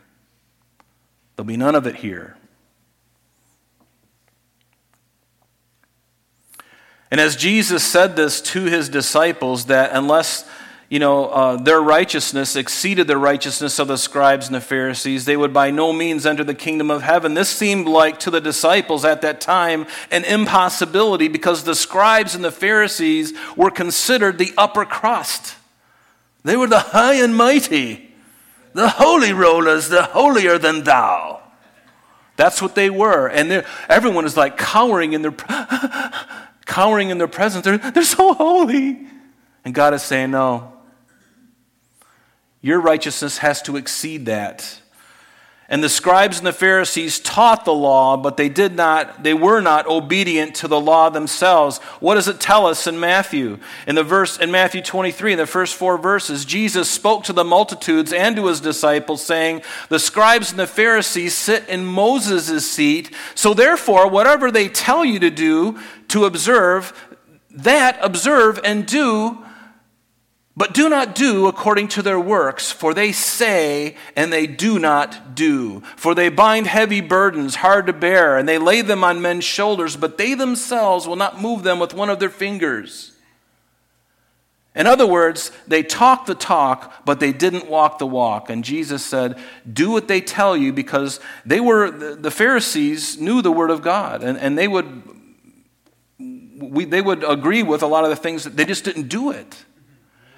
[1.37, 2.37] There'll be none of it here.
[7.11, 10.49] And as Jesus said this to his disciples, that unless
[10.89, 15.37] you know, uh, their righteousness exceeded the righteousness of the scribes and the Pharisees, they
[15.37, 17.35] would by no means enter the kingdom of heaven.
[17.35, 22.43] This seemed like to the disciples at that time an impossibility because the scribes and
[22.43, 25.57] the Pharisees were considered the upper crust.
[26.43, 28.11] They were the high and mighty,
[28.73, 31.43] the holy rollers, the holier than thou.
[32.37, 33.29] That's what they were.
[33.29, 35.33] And everyone is like cowering in their,
[36.65, 37.67] cowering in their presence.
[37.67, 39.07] They're, they're so holy.
[39.67, 40.78] And God is saying, no,
[42.61, 44.81] your righteousness has to exceed that.
[45.71, 49.61] And the scribes and the Pharisees taught the law, but they did not, they were
[49.61, 51.77] not obedient to the law themselves.
[52.01, 53.59] What does it tell us in Matthew?
[53.87, 57.45] In the verse in Matthew 23, in the first four verses, Jesus spoke to the
[57.45, 63.15] multitudes and to his disciples, saying, The scribes and the Pharisees sit in Moses' seat,
[63.35, 67.11] so therefore, whatever they tell you to do, to observe,
[67.51, 69.45] that observe and do
[70.59, 75.37] but do not do according to their works, for they say and they do not
[75.37, 75.83] do.
[75.95, 79.97] For they bind heavy burdens, hard to bear, and they lay them on men's shoulders,
[79.97, 83.13] but they themselves will not move them with one of their fingers.
[84.75, 88.51] In other words, they talk the talk, but they didn't walk the walk.
[88.51, 89.41] And Jesus said,
[89.73, 94.25] Do what they tell you, because they were, the Pharisees knew the Word of God,
[94.25, 95.05] and, and they, would,
[96.19, 99.31] we, they would agree with a lot of the things, that they just didn't do
[99.31, 99.65] it.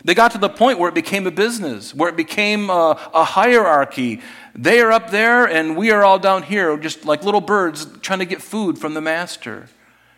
[0.05, 3.25] They got to the point where it became a business, where it became a, a,
[3.25, 4.21] hierarchy.
[4.55, 8.21] They are up there, and we are all down here, just like little birds trying
[8.21, 9.69] to get food from the master.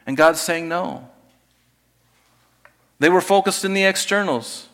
[0.07, 1.09] And God's saying no.
[3.01, 4.69] They were focused in the externals.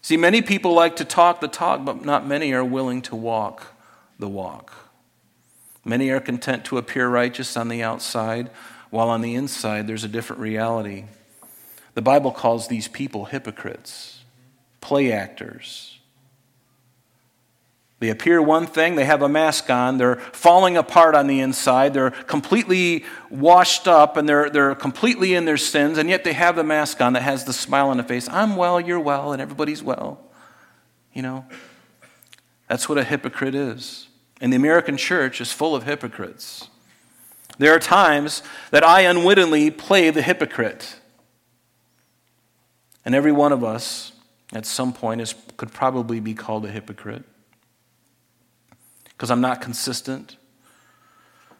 [0.00, 3.66] See, many people like to talk the talk, but not many are willing to walk
[4.18, 4.72] the walk.
[5.84, 8.50] Many are content to appear righteous on the outside,
[8.90, 11.04] while on the inside there's a different reality.
[11.94, 14.22] The Bible calls these people hypocrites,
[14.80, 15.98] play actors.
[17.98, 21.94] They appear one thing, they have a mask on, they're falling apart on the inside,
[21.94, 26.56] they're completely washed up, and they're, they're completely in their sins, and yet they have
[26.56, 28.28] the mask on that has the smile on the face.
[28.28, 30.18] I'm well, you're well, and everybody's well.
[31.12, 31.44] You know?
[32.68, 34.08] That's what a hypocrite is.
[34.40, 36.68] And the American church is full of hypocrites.
[37.58, 40.96] There are times that I unwittingly play the hypocrite.
[43.04, 44.12] And every one of us
[44.52, 47.24] at some point is, could probably be called a hypocrite
[49.08, 50.36] because I'm not consistent.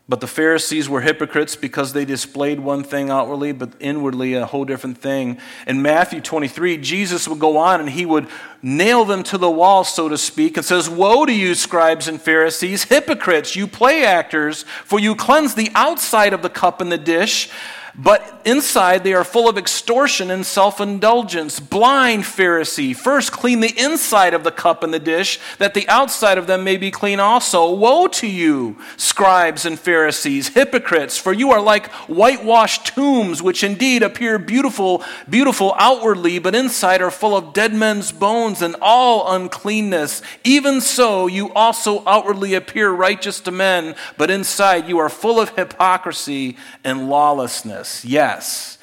[0.08, 4.64] But the Pharisees were hypocrites because they displayed one thing outwardly, but inwardly a whole
[4.64, 5.38] different thing.
[5.66, 8.26] In Matthew 23, Jesus would go on and he would
[8.60, 12.20] nail them to the wall, so to speak, and says, Woe to you, scribes and
[12.20, 16.98] Pharisees, hypocrites, you play actors, for you cleanse the outside of the cup and the
[16.98, 17.48] dish
[17.94, 21.60] but inside, they are full of extortion and self indulgence.
[21.60, 26.38] Blind Pharisee, first clean the inside of the cup and the dish, that the outside
[26.38, 27.70] of them may be clean also.
[27.70, 34.02] Woe to you, scribes and Pharisees, hypocrites, for you are like whitewashed tombs, which indeed
[34.02, 40.22] appear beautiful, beautiful outwardly, but inside are full of dead men's bones and all uncleanness.
[40.44, 45.50] Even so, you also outwardly appear righteous to men, but inside you are full of
[45.56, 47.81] hypocrisy and lawlessness.
[48.04, 48.78] Yes.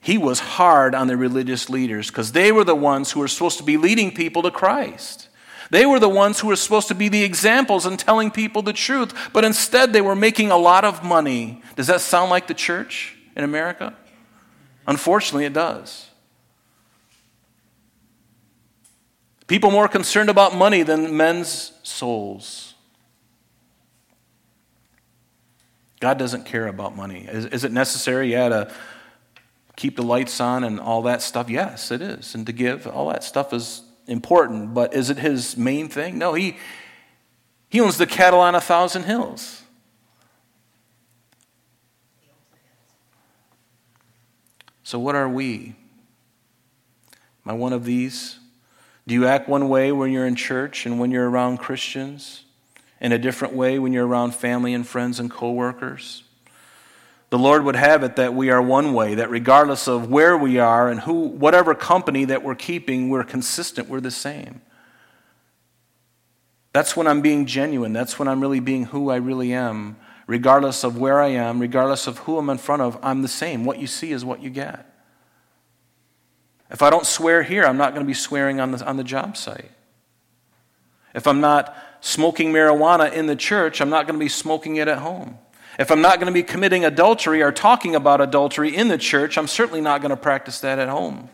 [0.00, 3.58] He was hard on the religious leaders because they were the ones who were supposed
[3.58, 5.28] to be leading people to Christ.
[5.70, 8.74] They were the ones who were supposed to be the examples and telling people the
[8.74, 11.62] truth, but instead they were making a lot of money.
[11.74, 13.96] Does that sound like the church in America?
[14.86, 16.10] Unfortunately, it does.
[19.46, 22.73] People more concerned about money than men's souls.
[26.04, 27.26] God doesn't care about money.
[27.26, 28.74] Is, is, it necessary, yeah, to
[29.74, 31.48] keep the lights on and all that stuff?
[31.48, 32.34] Yes, it is.
[32.34, 34.74] And to give, all that stuff is important.
[34.74, 36.18] But is it his main thing?
[36.18, 36.58] No, he,
[37.70, 39.62] he owns the cattle on a thousand hills.
[44.82, 45.74] So, what are we?
[47.46, 48.38] Am I one of these?
[49.06, 52.43] Do you act one way when you're in church and when you're around Christians?
[53.04, 56.22] In a different way when you're around family and friends and coworkers.
[57.28, 60.58] The Lord would have it that we are one way, that regardless of where we
[60.58, 64.62] are and who, whatever company that we're keeping, we're consistent, we're the same.
[66.72, 67.92] That's when I'm being genuine.
[67.92, 69.96] That's when I'm really being who I really am.
[70.26, 73.66] Regardless of where I am, regardless of who I'm in front of, I'm the same.
[73.66, 74.90] What you see is what you get.
[76.70, 79.04] If I don't swear here, I'm not going to be swearing on the, on the
[79.04, 79.70] job site.
[81.14, 84.88] If I'm not smoking marijuana in the church, I'm not going to be smoking it
[84.88, 85.38] at home.
[85.78, 89.38] If I'm not going to be committing adultery or talking about adultery in the church,
[89.38, 91.30] I'm certainly not going to practice that at home.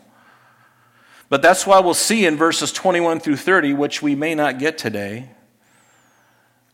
[1.27, 4.77] But that's why we'll see in verses 21 through 30, which we may not get
[4.77, 5.29] today,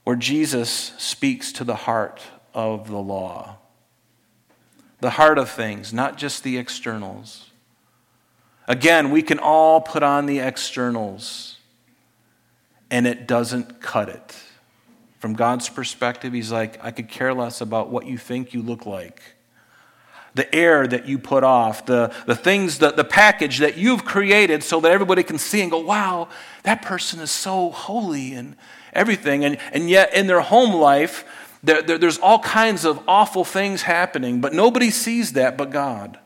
[0.03, 2.21] where Jesus speaks to the heart
[2.53, 3.57] of the law.
[4.99, 7.49] The heart of things, not just the externals.
[8.67, 11.56] Again, we can all put on the externals
[12.89, 14.35] and it doesn't cut it.
[15.19, 18.85] From God's perspective, He's like, I could care less about what you think you look
[18.85, 19.21] like.
[20.35, 24.63] The air that you put off, the, the things, the, the package that you've created
[24.63, 26.29] so that everybody can see and go, wow,
[26.63, 28.55] that person is so holy and
[28.93, 29.43] everything.
[29.43, 31.25] And, and yet, in their home life,
[31.63, 36.19] there, there, there's all kinds of awful things happening, but nobody sees that but God.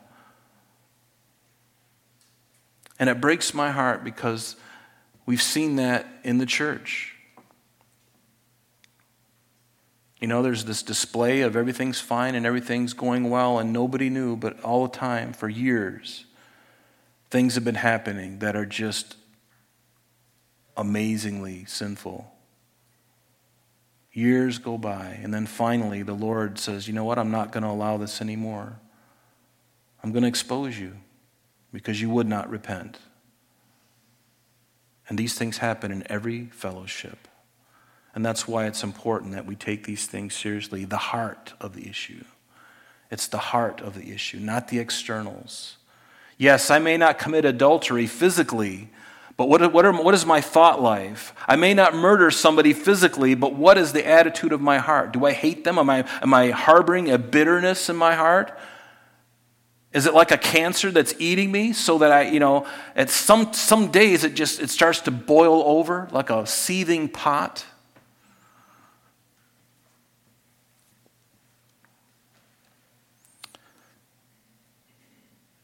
[2.98, 4.56] And it breaks my heart because
[5.24, 7.14] We've seen that in the church.
[10.20, 14.36] You know, there's this display of everything's fine and everything's going well, and nobody knew,
[14.36, 16.26] but all the time, for years,
[17.28, 19.16] things have been happening that are just
[20.76, 22.32] amazingly sinful.
[24.12, 27.18] Years go by, and then finally the Lord says, You know what?
[27.18, 28.78] I'm not going to allow this anymore.
[30.04, 30.96] I'm going to expose you
[31.72, 32.98] because you would not repent.
[35.12, 37.28] And these things happen in every fellowship.
[38.14, 40.86] And that's why it's important that we take these things seriously.
[40.86, 42.24] The heart of the issue.
[43.10, 45.76] It's the heart of the issue, not the externals.
[46.38, 48.88] Yes, I may not commit adultery physically,
[49.36, 51.34] but what, what, are, what is my thought life?
[51.46, 55.12] I may not murder somebody physically, but what is the attitude of my heart?
[55.12, 55.78] Do I hate them?
[55.78, 58.58] Am I, am I harboring a bitterness in my heart?
[59.92, 62.66] Is it like a cancer that's eating me so that I, you know,
[62.96, 67.66] at some, some days it just it starts to boil over like a seething pot?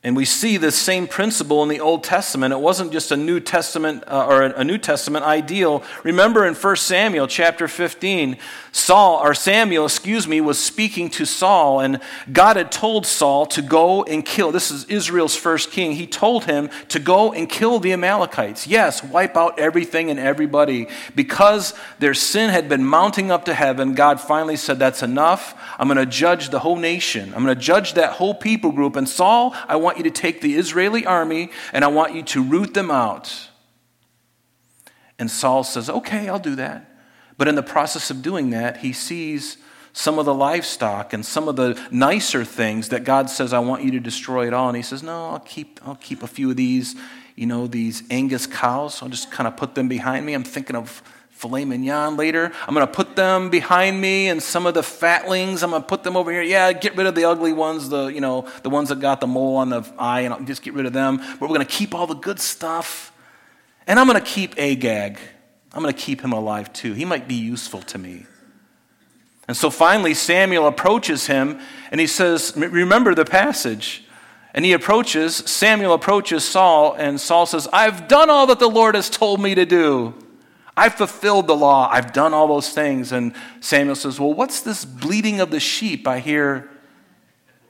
[0.05, 2.55] And we see this same principle in the Old Testament.
[2.55, 5.83] It wasn't just a New Testament uh, or a New Testament ideal.
[6.05, 8.37] Remember in 1 Samuel chapter 15,
[8.71, 12.01] Saul or Samuel, excuse me, was speaking to Saul and
[12.33, 14.53] God had told Saul to go and kill.
[14.53, 15.93] This is Israel's first king.
[15.93, 18.69] He told him to go and kill the Amalekites.
[18.69, 20.87] Yes, wipe out everything and everybody.
[21.17, 25.61] Because their sin had been mounting up to heaven, God finally said that's enough.
[25.77, 27.35] I'm going to judge the whole nation.
[27.35, 30.11] I'm going to judge that whole people group and Saul, I want want you to
[30.11, 33.49] take the Israeli army and I want you to root them out.
[35.19, 36.95] And Saul says, Okay, I'll do that.
[37.39, 39.57] But in the process of doing that, he sees
[39.95, 43.83] some of the livestock and some of the nicer things that God says, I want
[43.83, 44.69] you to destroy it all.
[44.69, 46.95] And he says, No, I'll keep, I'll keep a few of these,
[47.35, 49.03] you know, these Angus cows.
[49.03, 50.35] I'll just kind of put them behind me.
[50.35, 51.03] I'm thinking of
[51.39, 52.53] filet mignon later.
[52.67, 55.63] I'm going to put them behind me and some of the fatlings.
[55.63, 56.43] I'm going to put them over here.
[56.43, 59.29] Yeah, get rid of the ugly ones, the, you know, the ones that got the
[59.29, 61.19] mole on the eye, and I'll just get rid of them.
[61.19, 63.13] But we're going to keep all the good stuff.
[63.87, 65.19] And I'm going to keep Agag.
[65.73, 66.93] I'm going to keep him alive too.
[66.95, 68.27] He might be useful to me.
[69.47, 71.61] And so finally, Samuel approaches him
[71.91, 74.05] and he says, Remember the passage.
[74.55, 78.95] And he approaches, Samuel approaches Saul, and Saul says, I've done all that the Lord
[78.95, 80.15] has told me to do.
[80.79, 81.89] I've fulfilled the law.
[81.91, 83.11] I've done all those things.
[83.11, 86.71] And Samuel says, Well, what's this bleating of the sheep I hear?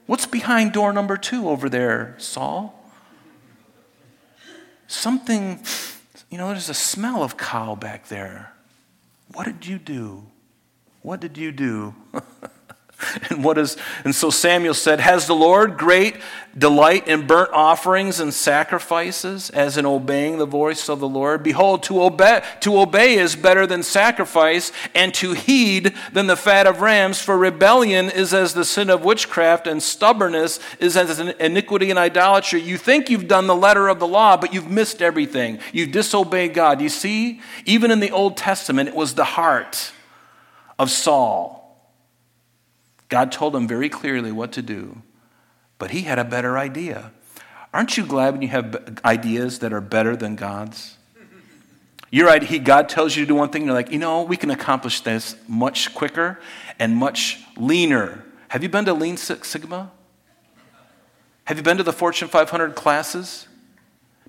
[0.05, 2.75] What's behind door number two over there, Saul?
[4.87, 5.63] Something,
[6.29, 8.53] you know, there's a smell of cow back there.
[9.33, 10.25] What did you do?
[11.01, 11.95] What did you do?
[13.29, 16.17] and what is and so Samuel said, Has the Lord great
[16.57, 21.43] delight in burnt offerings and sacrifices, as in obeying the voice of the Lord?
[21.43, 26.67] Behold, to obey to obey is better than sacrifice, and to heed than the fat
[26.67, 31.29] of rams, for rebellion is as the sin of witchcraft, and stubbornness is as an
[31.39, 32.61] iniquity and idolatry.
[32.61, 35.59] You think you've done the letter of the law, but you've missed everything.
[35.71, 36.81] You've disobeyed God.
[36.81, 39.93] You see, even in the Old Testament, it was the heart
[40.77, 41.58] of Saul
[43.09, 45.01] God told him very clearly what to do,
[45.79, 47.11] but he had a better idea.
[47.73, 50.97] Aren't you glad when you have ideas that are better than God's?
[52.11, 54.35] You're right, he, God tells you to do one thing, you're like, you know, we
[54.35, 56.39] can accomplish this much quicker
[56.79, 58.23] and much leaner.
[58.47, 59.91] Have you been to Lean Six Sigma?
[61.45, 63.47] Have you been to the Fortune 500 classes?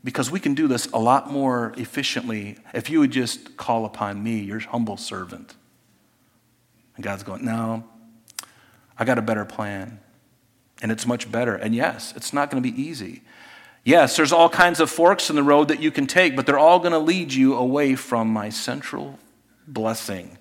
[0.04, 4.22] Because we can do this a lot more efficiently if you would just call upon
[4.22, 5.54] me, your humble servant.
[6.96, 7.84] And God's going, no,
[9.00, 9.98] I got a better plan.
[10.82, 11.56] And it's much better.
[11.56, 13.22] And yes, it's not going to be easy.
[13.82, 16.58] Yes, there's all kinds of forks in the road that you can take, but they're
[16.58, 19.18] all going to lead you away from my central
[19.66, 20.36] blessing.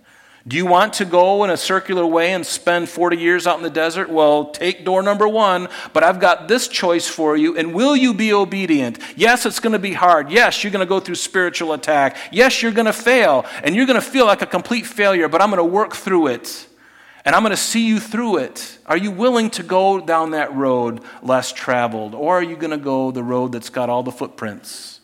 [0.47, 3.63] Do you want to go in a circular way and spend 40 years out in
[3.63, 4.09] the desert?
[4.09, 8.13] Well, take door number one, but I've got this choice for you, and will you
[8.13, 8.99] be obedient?
[9.15, 10.31] Yes, it's going to be hard.
[10.31, 12.17] Yes, you're going to go through spiritual attack.
[12.31, 15.41] Yes, you're going to fail, and you're going to feel like a complete failure, but
[15.41, 16.68] I'm going to work through it
[17.25, 18.77] and I'm going to see you through it.
[18.85, 22.77] Are you willing to go down that road less traveled, or are you going to
[22.77, 25.01] go the road that's got all the footprints?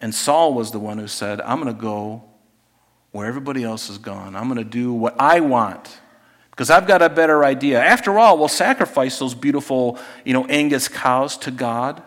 [0.00, 2.24] And Saul was the one who said, I'm going to go
[3.12, 4.36] where everybody else has gone.
[4.36, 5.98] I'm going to do what I want
[6.50, 7.82] because I've got a better idea.
[7.82, 12.02] After all, we'll sacrifice those beautiful, you know, Angus cows to God,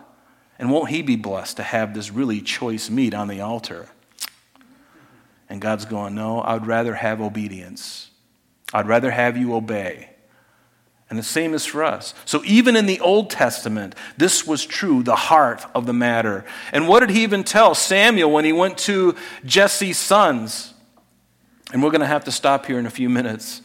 [0.58, 3.88] and won't He be blessed to have this really choice meat on the altar?
[5.48, 8.09] And God's going, No, I'd rather have obedience.
[8.72, 10.10] I'd rather have you obey.
[11.10, 12.14] And the same is for us.
[12.24, 16.44] So, even in the Old Testament, this was true, the heart of the matter.
[16.72, 20.72] And what did he even tell Samuel when he went to Jesse's sons?
[21.72, 23.60] And we're going to have to stop here in a few minutes.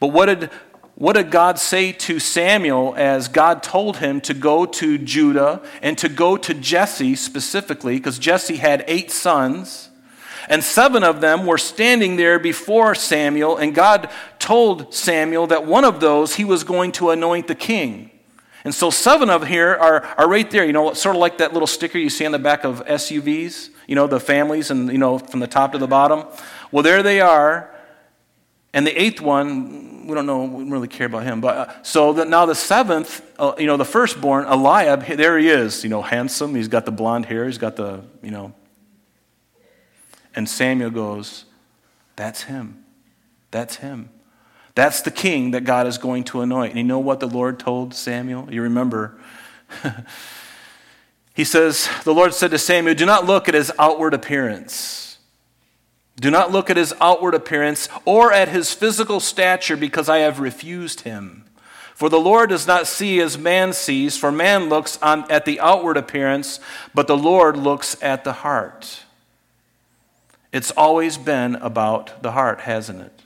[0.00, 0.50] But what did,
[0.96, 5.96] what did God say to Samuel as God told him to go to Judah and
[5.98, 7.96] to go to Jesse specifically?
[7.96, 9.87] Because Jesse had eight sons.
[10.48, 15.84] And seven of them were standing there before Samuel, and God told Samuel that one
[15.84, 18.10] of those he was going to anoint the king.
[18.64, 21.52] And so seven of here are, are right there, you know, sort of like that
[21.52, 24.98] little sticker you see on the back of SUVs, you know, the families and, you
[24.98, 26.24] know, from the top to the bottom.
[26.70, 27.74] Well, there they are.
[28.74, 31.40] And the eighth one, we don't know, we don't really care about him.
[31.40, 35.48] But uh, so that now the seventh, uh, you know, the firstborn, Eliab, there he
[35.48, 36.54] is, you know, handsome.
[36.54, 37.46] He's got the blonde hair.
[37.46, 38.52] He's got the, you know,
[40.38, 41.46] and Samuel goes,
[42.14, 42.84] That's him.
[43.50, 44.08] That's him.
[44.76, 46.70] That's the king that God is going to anoint.
[46.70, 48.46] And you know what the Lord told Samuel?
[48.48, 49.18] You remember.
[51.34, 55.18] he says, The Lord said to Samuel, Do not look at his outward appearance.
[56.14, 60.38] Do not look at his outward appearance or at his physical stature because I have
[60.38, 61.46] refused him.
[61.96, 65.58] For the Lord does not see as man sees, for man looks on, at the
[65.58, 66.60] outward appearance,
[66.94, 69.00] but the Lord looks at the heart.
[70.52, 73.22] It's always been about the heart, hasn't it?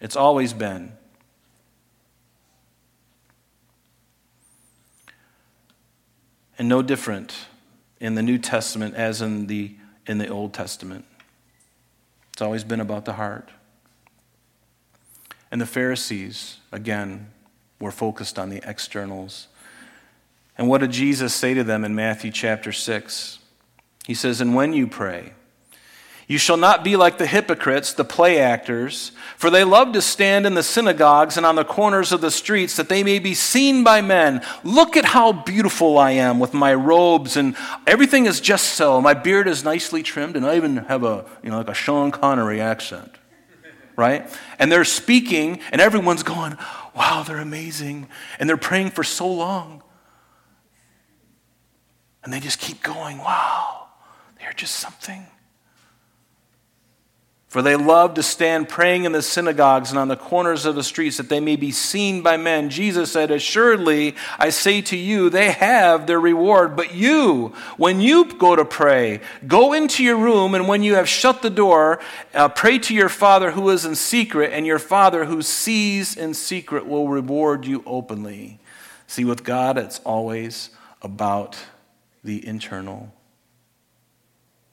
[0.00, 0.92] It's always been.
[6.58, 7.46] And no different
[8.00, 9.74] in the New Testament as in the,
[10.06, 11.04] in the Old Testament.
[12.32, 13.50] It's always been about the heart.
[15.50, 17.30] And the Pharisees, again,
[17.80, 19.48] were focused on the externals.
[20.58, 23.38] And what did Jesus say to them in Matthew chapter 6?
[24.06, 25.32] He says, And when you pray,
[26.28, 30.44] you shall not be like the hypocrites, the play actors, for they love to stand
[30.44, 33.84] in the synagogues and on the corners of the streets that they may be seen
[33.84, 34.44] by men.
[34.64, 37.54] Look at how beautiful I am with my robes and
[37.86, 39.00] everything is just so.
[39.00, 42.10] My beard is nicely trimmed and I even have a, you know, like a Sean
[42.10, 43.18] Connery accent.
[43.94, 44.28] Right?
[44.58, 46.58] And they're speaking and everyone's going,
[46.94, 48.08] wow, they're amazing.
[48.40, 49.82] And they're praying for so long.
[52.24, 53.86] And they just keep going, wow,
[54.40, 55.24] they're just something.
[57.56, 60.84] For they love to stand praying in the synagogues and on the corners of the
[60.84, 62.68] streets that they may be seen by men.
[62.68, 66.76] Jesus said, Assuredly, I say to you, they have their reward.
[66.76, 71.08] But you, when you go to pray, go into your room, and when you have
[71.08, 71.98] shut the door,
[72.34, 76.34] uh, pray to your Father who is in secret, and your Father who sees in
[76.34, 78.60] secret will reward you openly.
[79.06, 80.68] See, with God, it's always
[81.00, 81.56] about
[82.22, 83.14] the internal,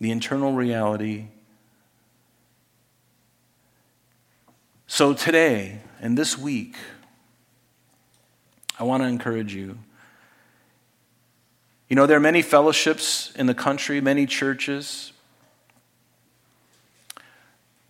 [0.02, 1.28] the internal reality
[4.94, 6.76] So today and this week,
[8.80, 9.80] I want to encourage you.
[11.90, 15.12] You know, there are many fellowships in the country, many churches.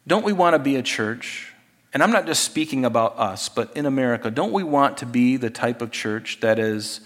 [0.08, 1.52] Don't we want to be a church?
[1.94, 5.36] And I'm not just speaking about us, but in America, don't we want to be
[5.36, 7.02] the type of church that is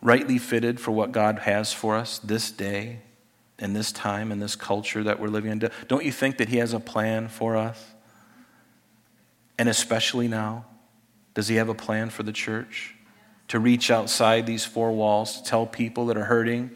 [0.00, 3.00] rightly fitted for what God has for us this day,
[3.58, 5.70] in this time, in this culture that we're living in?
[5.88, 7.84] Don't you think that He has a plan for us?
[9.58, 10.64] And especially now,
[11.34, 12.94] does he have a plan for the church?
[13.48, 16.70] To reach outside these four walls, to tell people that are hurting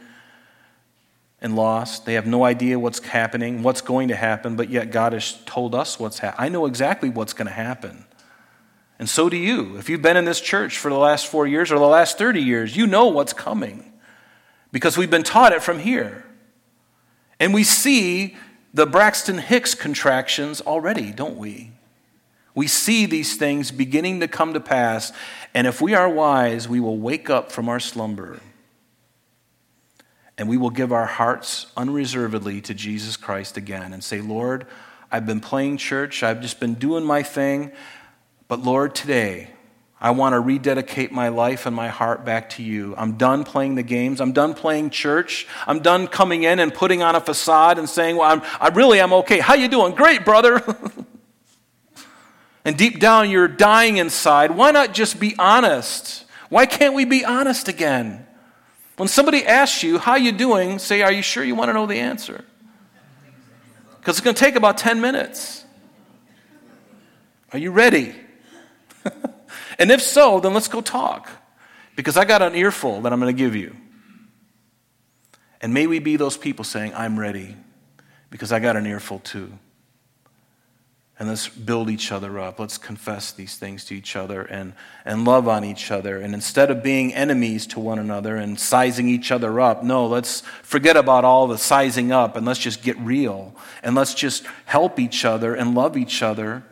[1.41, 2.07] and lost.
[2.07, 5.75] They have no idea what's happening, what's going to happen, but yet God has told
[5.75, 6.47] us what's happening.
[6.47, 8.05] I know exactly what's going to happen.
[8.99, 9.77] And so do you.
[9.77, 12.41] If you've been in this church for the last four years or the last 30
[12.41, 13.93] years, you know what's coming
[14.71, 16.25] because we've been taught it from here.
[17.41, 18.37] And we see
[18.73, 21.73] the Braxton Hicks contractions already, don't we?
[22.55, 25.13] We see these things beginning to come to pass,
[25.55, 28.41] and if we are wise, we will wake up from our slumber
[30.39, 34.67] and we will give our hearts unreservedly to Jesus Christ again and say, Lord,
[35.11, 37.71] I've been playing church, I've just been doing my thing,
[38.49, 39.51] but Lord, today,
[40.01, 42.93] I want to rededicate my life and my heart back to you.
[42.99, 44.21] I'm done playing the games.
[44.21, 45.47] I'm done playing church.
[45.65, 48.99] I'm done coming in and putting on a facade and saying, "Well, I'm, I really
[48.99, 49.39] am okay.
[49.39, 49.95] How you doing?
[49.95, 50.61] Great, brother."
[52.65, 56.25] and deep down you're dying inside, why not just be honest?
[56.49, 58.27] Why can't we be honest again?
[58.97, 61.87] When somebody asks you, how you doing, say, are you sure you want to know
[61.87, 62.45] the answer?
[63.99, 65.65] Because it's going to take about 10 minutes.
[67.53, 68.15] Are you ready?
[69.79, 71.31] and if so, then let's go talk.
[71.97, 73.77] Because I got an earful that I'm going to give you.
[75.61, 77.57] And may we be those people saying, I'm ready,
[78.31, 79.59] because I got an earful too
[81.23, 82.59] and let's build each other up.
[82.59, 84.73] Let's confess these things to each other and,
[85.05, 86.17] and love on each other.
[86.17, 90.41] And instead of being enemies to one another and sizing each other up, no, let's
[90.65, 93.55] forget about all the sizing up and let's just get real.
[93.85, 96.65] And let's just help each other and love each other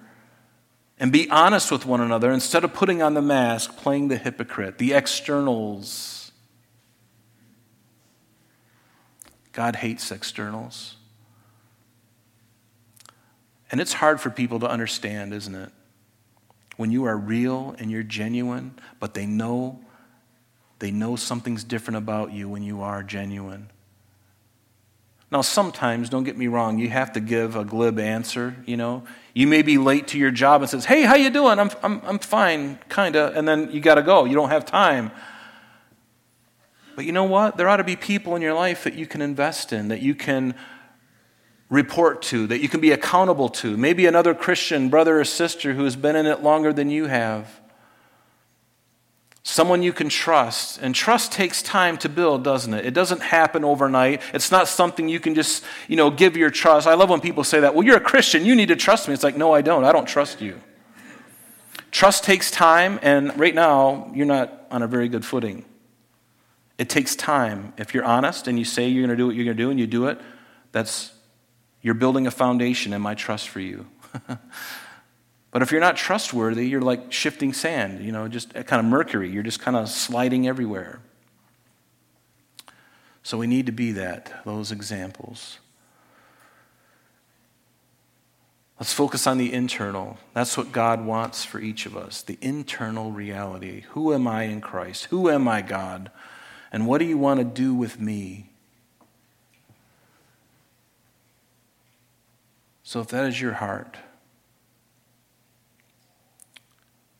[0.98, 4.78] and be honest with one another instead of putting on the mask, playing the hypocrite,
[4.78, 6.32] the externals.
[9.52, 10.96] God hates externals.
[13.70, 15.70] And it's hard for people to understand, isn't it?
[16.76, 19.80] When you are real and you're genuine, but they know
[20.80, 23.70] they know something's different about you when you are genuine.
[25.30, 29.04] Now, sometimes, don't get me wrong, you have to give a glib answer, you know.
[29.32, 31.60] You may be late to your job and says, hey, how you doing?
[31.60, 33.36] I'm, I'm, I'm fine, kind of.
[33.36, 34.24] And then you got to go.
[34.24, 35.12] You don't have time.
[36.96, 37.56] But you know what?
[37.56, 40.16] There ought to be people in your life that you can invest in, that you
[40.16, 40.54] can
[41.70, 43.76] report to, that you can be accountable to.
[43.76, 47.60] Maybe another Christian brother or sister who has been in it longer than you have.
[49.42, 50.80] Someone you can trust.
[50.82, 52.84] And trust takes time to build, doesn't it?
[52.84, 54.20] It doesn't happen overnight.
[54.34, 56.86] It's not something you can just, you know, give your trust.
[56.86, 57.74] I love when people say that.
[57.74, 58.44] Well, you're a Christian.
[58.44, 59.14] You need to trust me.
[59.14, 59.84] It's like, no, I don't.
[59.84, 60.60] I don't trust you.
[61.90, 65.64] Trust takes time, and right now, you're not on a very good footing.
[66.78, 67.72] It takes time.
[67.76, 69.70] If you're honest and you say you're going to do what you're going to do
[69.70, 70.20] and you do it,
[70.72, 71.12] that's
[71.82, 73.86] you're building a foundation in my trust for you.
[75.50, 79.30] but if you're not trustworthy, you're like shifting sand, you know, just kind of mercury.
[79.30, 81.00] You're just kind of sliding everywhere.
[83.22, 85.58] So we need to be that, those examples.
[88.78, 90.16] Let's focus on the internal.
[90.32, 93.82] That's what God wants for each of us the internal reality.
[93.90, 95.06] Who am I in Christ?
[95.06, 96.10] Who am I, God?
[96.72, 98.49] And what do you want to do with me?
[102.90, 103.98] So, if that is your heart,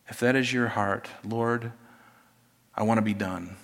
[0.09, 1.71] if that is your heart, Lord,
[2.75, 3.55] I want to be done.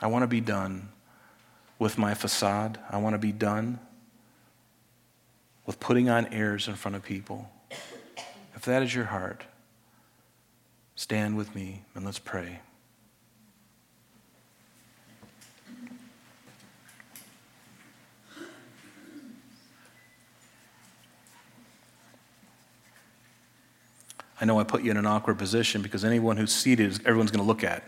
[0.00, 0.90] I want to be done
[1.80, 2.78] with my facade.
[2.88, 3.80] I want to be done
[5.66, 7.50] with putting on airs in front of people.
[8.54, 9.42] If that is your heart,
[10.94, 12.60] stand with me and let's pray.
[24.42, 27.44] I know I put you in an awkward position because anyone who's seated, everyone's going
[27.44, 27.84] to look at.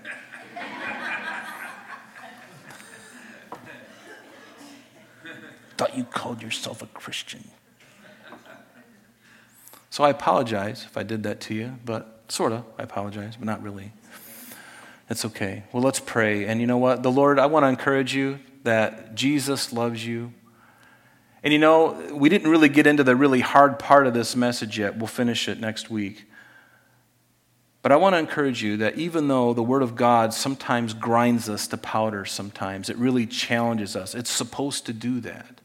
[5.77, 7.49] Thought you called yourself a Christian.
[9.91, 13.47] So I apologize if I did that to you, but sort of, I apologize, but
[13.47, 13.93] not really.
[15.11, 15.65] It's okay.
[15.73, 16.47] Well, let's pray.
[16.47, 17.03] And you know what?
[17.03, 20.33] The Lord, I want to encourage you that Jesus loves you.
[21.43, 24.79] And you know, we didn't really get into the really hard part of this message
[24.79, 24.97] yet.
[24.97, 26.27] We'll finish it next week.
[27.85, 31.51] But I want to encourage you that even though the Word of God sometimes grinds
[31.51, 34.15] us to powder, sometimes it really challenges us.
[34.15, 35.61] It's supposed to do that.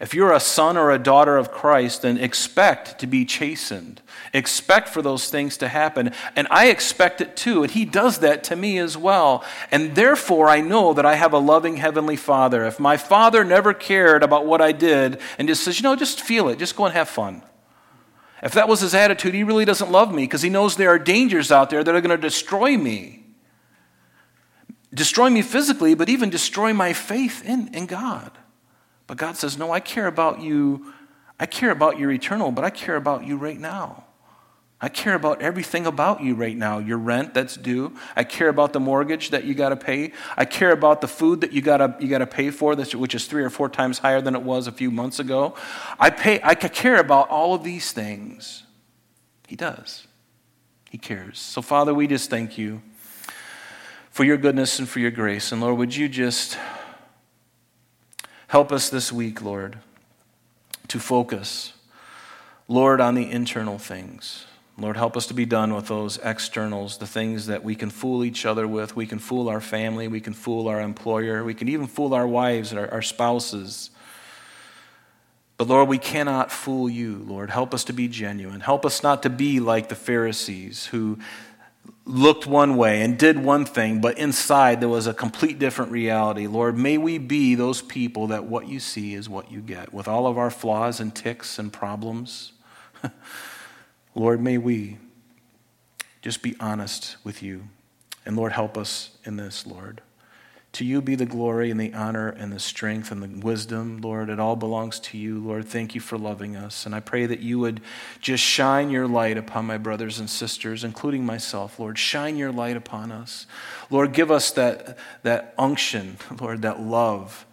[0.00, 4.00] If you're a son or a daughter of Christ, then expect to be chastened.
[4.32, 6.12] Expect for those things to happen.
[6.36, 7.64] And I expect it too.
[7.64, 9.42] And He does that to me as well.
[9.72, 12.64] And therefore, I know that I have a loving Heavenly Father.
[12.64, 16.20] If my Father never cared about what I did and just says, you know, just
[16.20, 17.42] feel it, just go and have fun.
[18.42, 20.98] If that was His attitude, He really doesn't love me because He knows there are
[20.98, 23.24] dangers out there that are going to destroy me.
[24.94, 28.30] Destroy me physically, but even destroy my faith in, in God.
[29.06, 30.92] But God says, No, I care about you.
[31.38, 34.05] I care about your eternal, but I care about you right now.
[34.86, 36.78] I care about everything about you right now.
[36.78, 37.96] Your rent that's due.
[38.14, 40.12] I care about the mortgage that you got to pay.
[40.36, 43.42] I care about the food that you got you to pay for, which is three
[43.42, 45.56] or four times higher than it was a few months ago.
[45.98, 46.38] I pay.
[46.42, 48.62] I care about all of these things.
[49.48, 50.06] He does.
[50.90, 51.38] He cares.
[51.40, 52.82] So, Father, we just thank you
[54.10, 55.50] for your goodness and for your grace.
[55.50, 56.56] And Lord, would you just
[58.48, 59.78] Help us this week, Lord,
[60.88, 61.72] to focus,
[62.68, 64.46] Lord, on the internal things.
[64.78, 68.24] Lord, help us to be done with those externals, the things that we can fool
[68.24, 68.94] each other with.
[68.94, 70.06] We can fool our family.
[70.06, 71.42] We can fool our employer.
[71.44, 73.90] We can even fool our wives and our, our spouses.
[75.56, 77.48] But Lord, we cannot fool you, Lord.
[77.48, 78.60] Help us to be genuine.
[78.60, 81.18] Help us not to be like the Pharisees who
[82.04, 86.46] looked one way and did one thing, but inside there was a complete different reality.
[86.46, 90.06] Lord, may we be those people that what you see is what you get, with
[90.06, 92.52] all of our flaws and ticks and problems.
[94.16, 94.96] Lord, may we
[96.22, 97.68] just be honest with you.
[98.24, 100.00] And Lord, help us in this, Lord.
[100.72, 104.30] To you be the glory and the honor and the strength and the wisdom, Lord.
[104.30, 105.66] It all belongs to you, Lord.
[105.66, 106.86] Thank you for loving us.
[106.86, 107.82] And I pray that you would
[108.20, 111.98] just shine your light upon my brothers and sisters, including myself, Lord.
[111.98, 113.46] Shine your light upon us.
[113.90, 117.44] Lord, give us that, that unction, Lord, that love,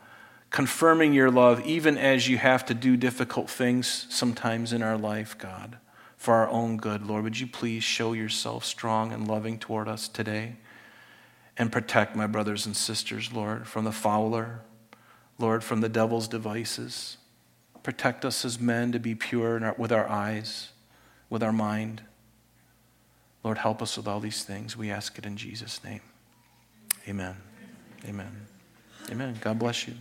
[0.49, 5.37] confirming your love, even as you have to do difficult things sometimes in our life,
[5.37, 5.77] God,
[6.23, 7.05] for our own good.
[7.05, 10.55] Lord, would you please show yourself strong and loving toward us today?
[11.57, 14.61] and protect my brothers and sisters, Lord, from the fowler,
[15.37, 17.17] Lord, from the devil's devices.
[17.83, 20.69] Protect us as men to be pure with our eyes,
[21.29, 22.01] with our mind.
[23.43, 24.77] Lord, help us with all these things.
[24.77, 26.01] We ask it in Jesus' name.
[27.07, 27.35] Amen.
[28.07, 28.47] Amen.
[29.11, 29.37] Amen.
[29.41, 29.93] God bless you.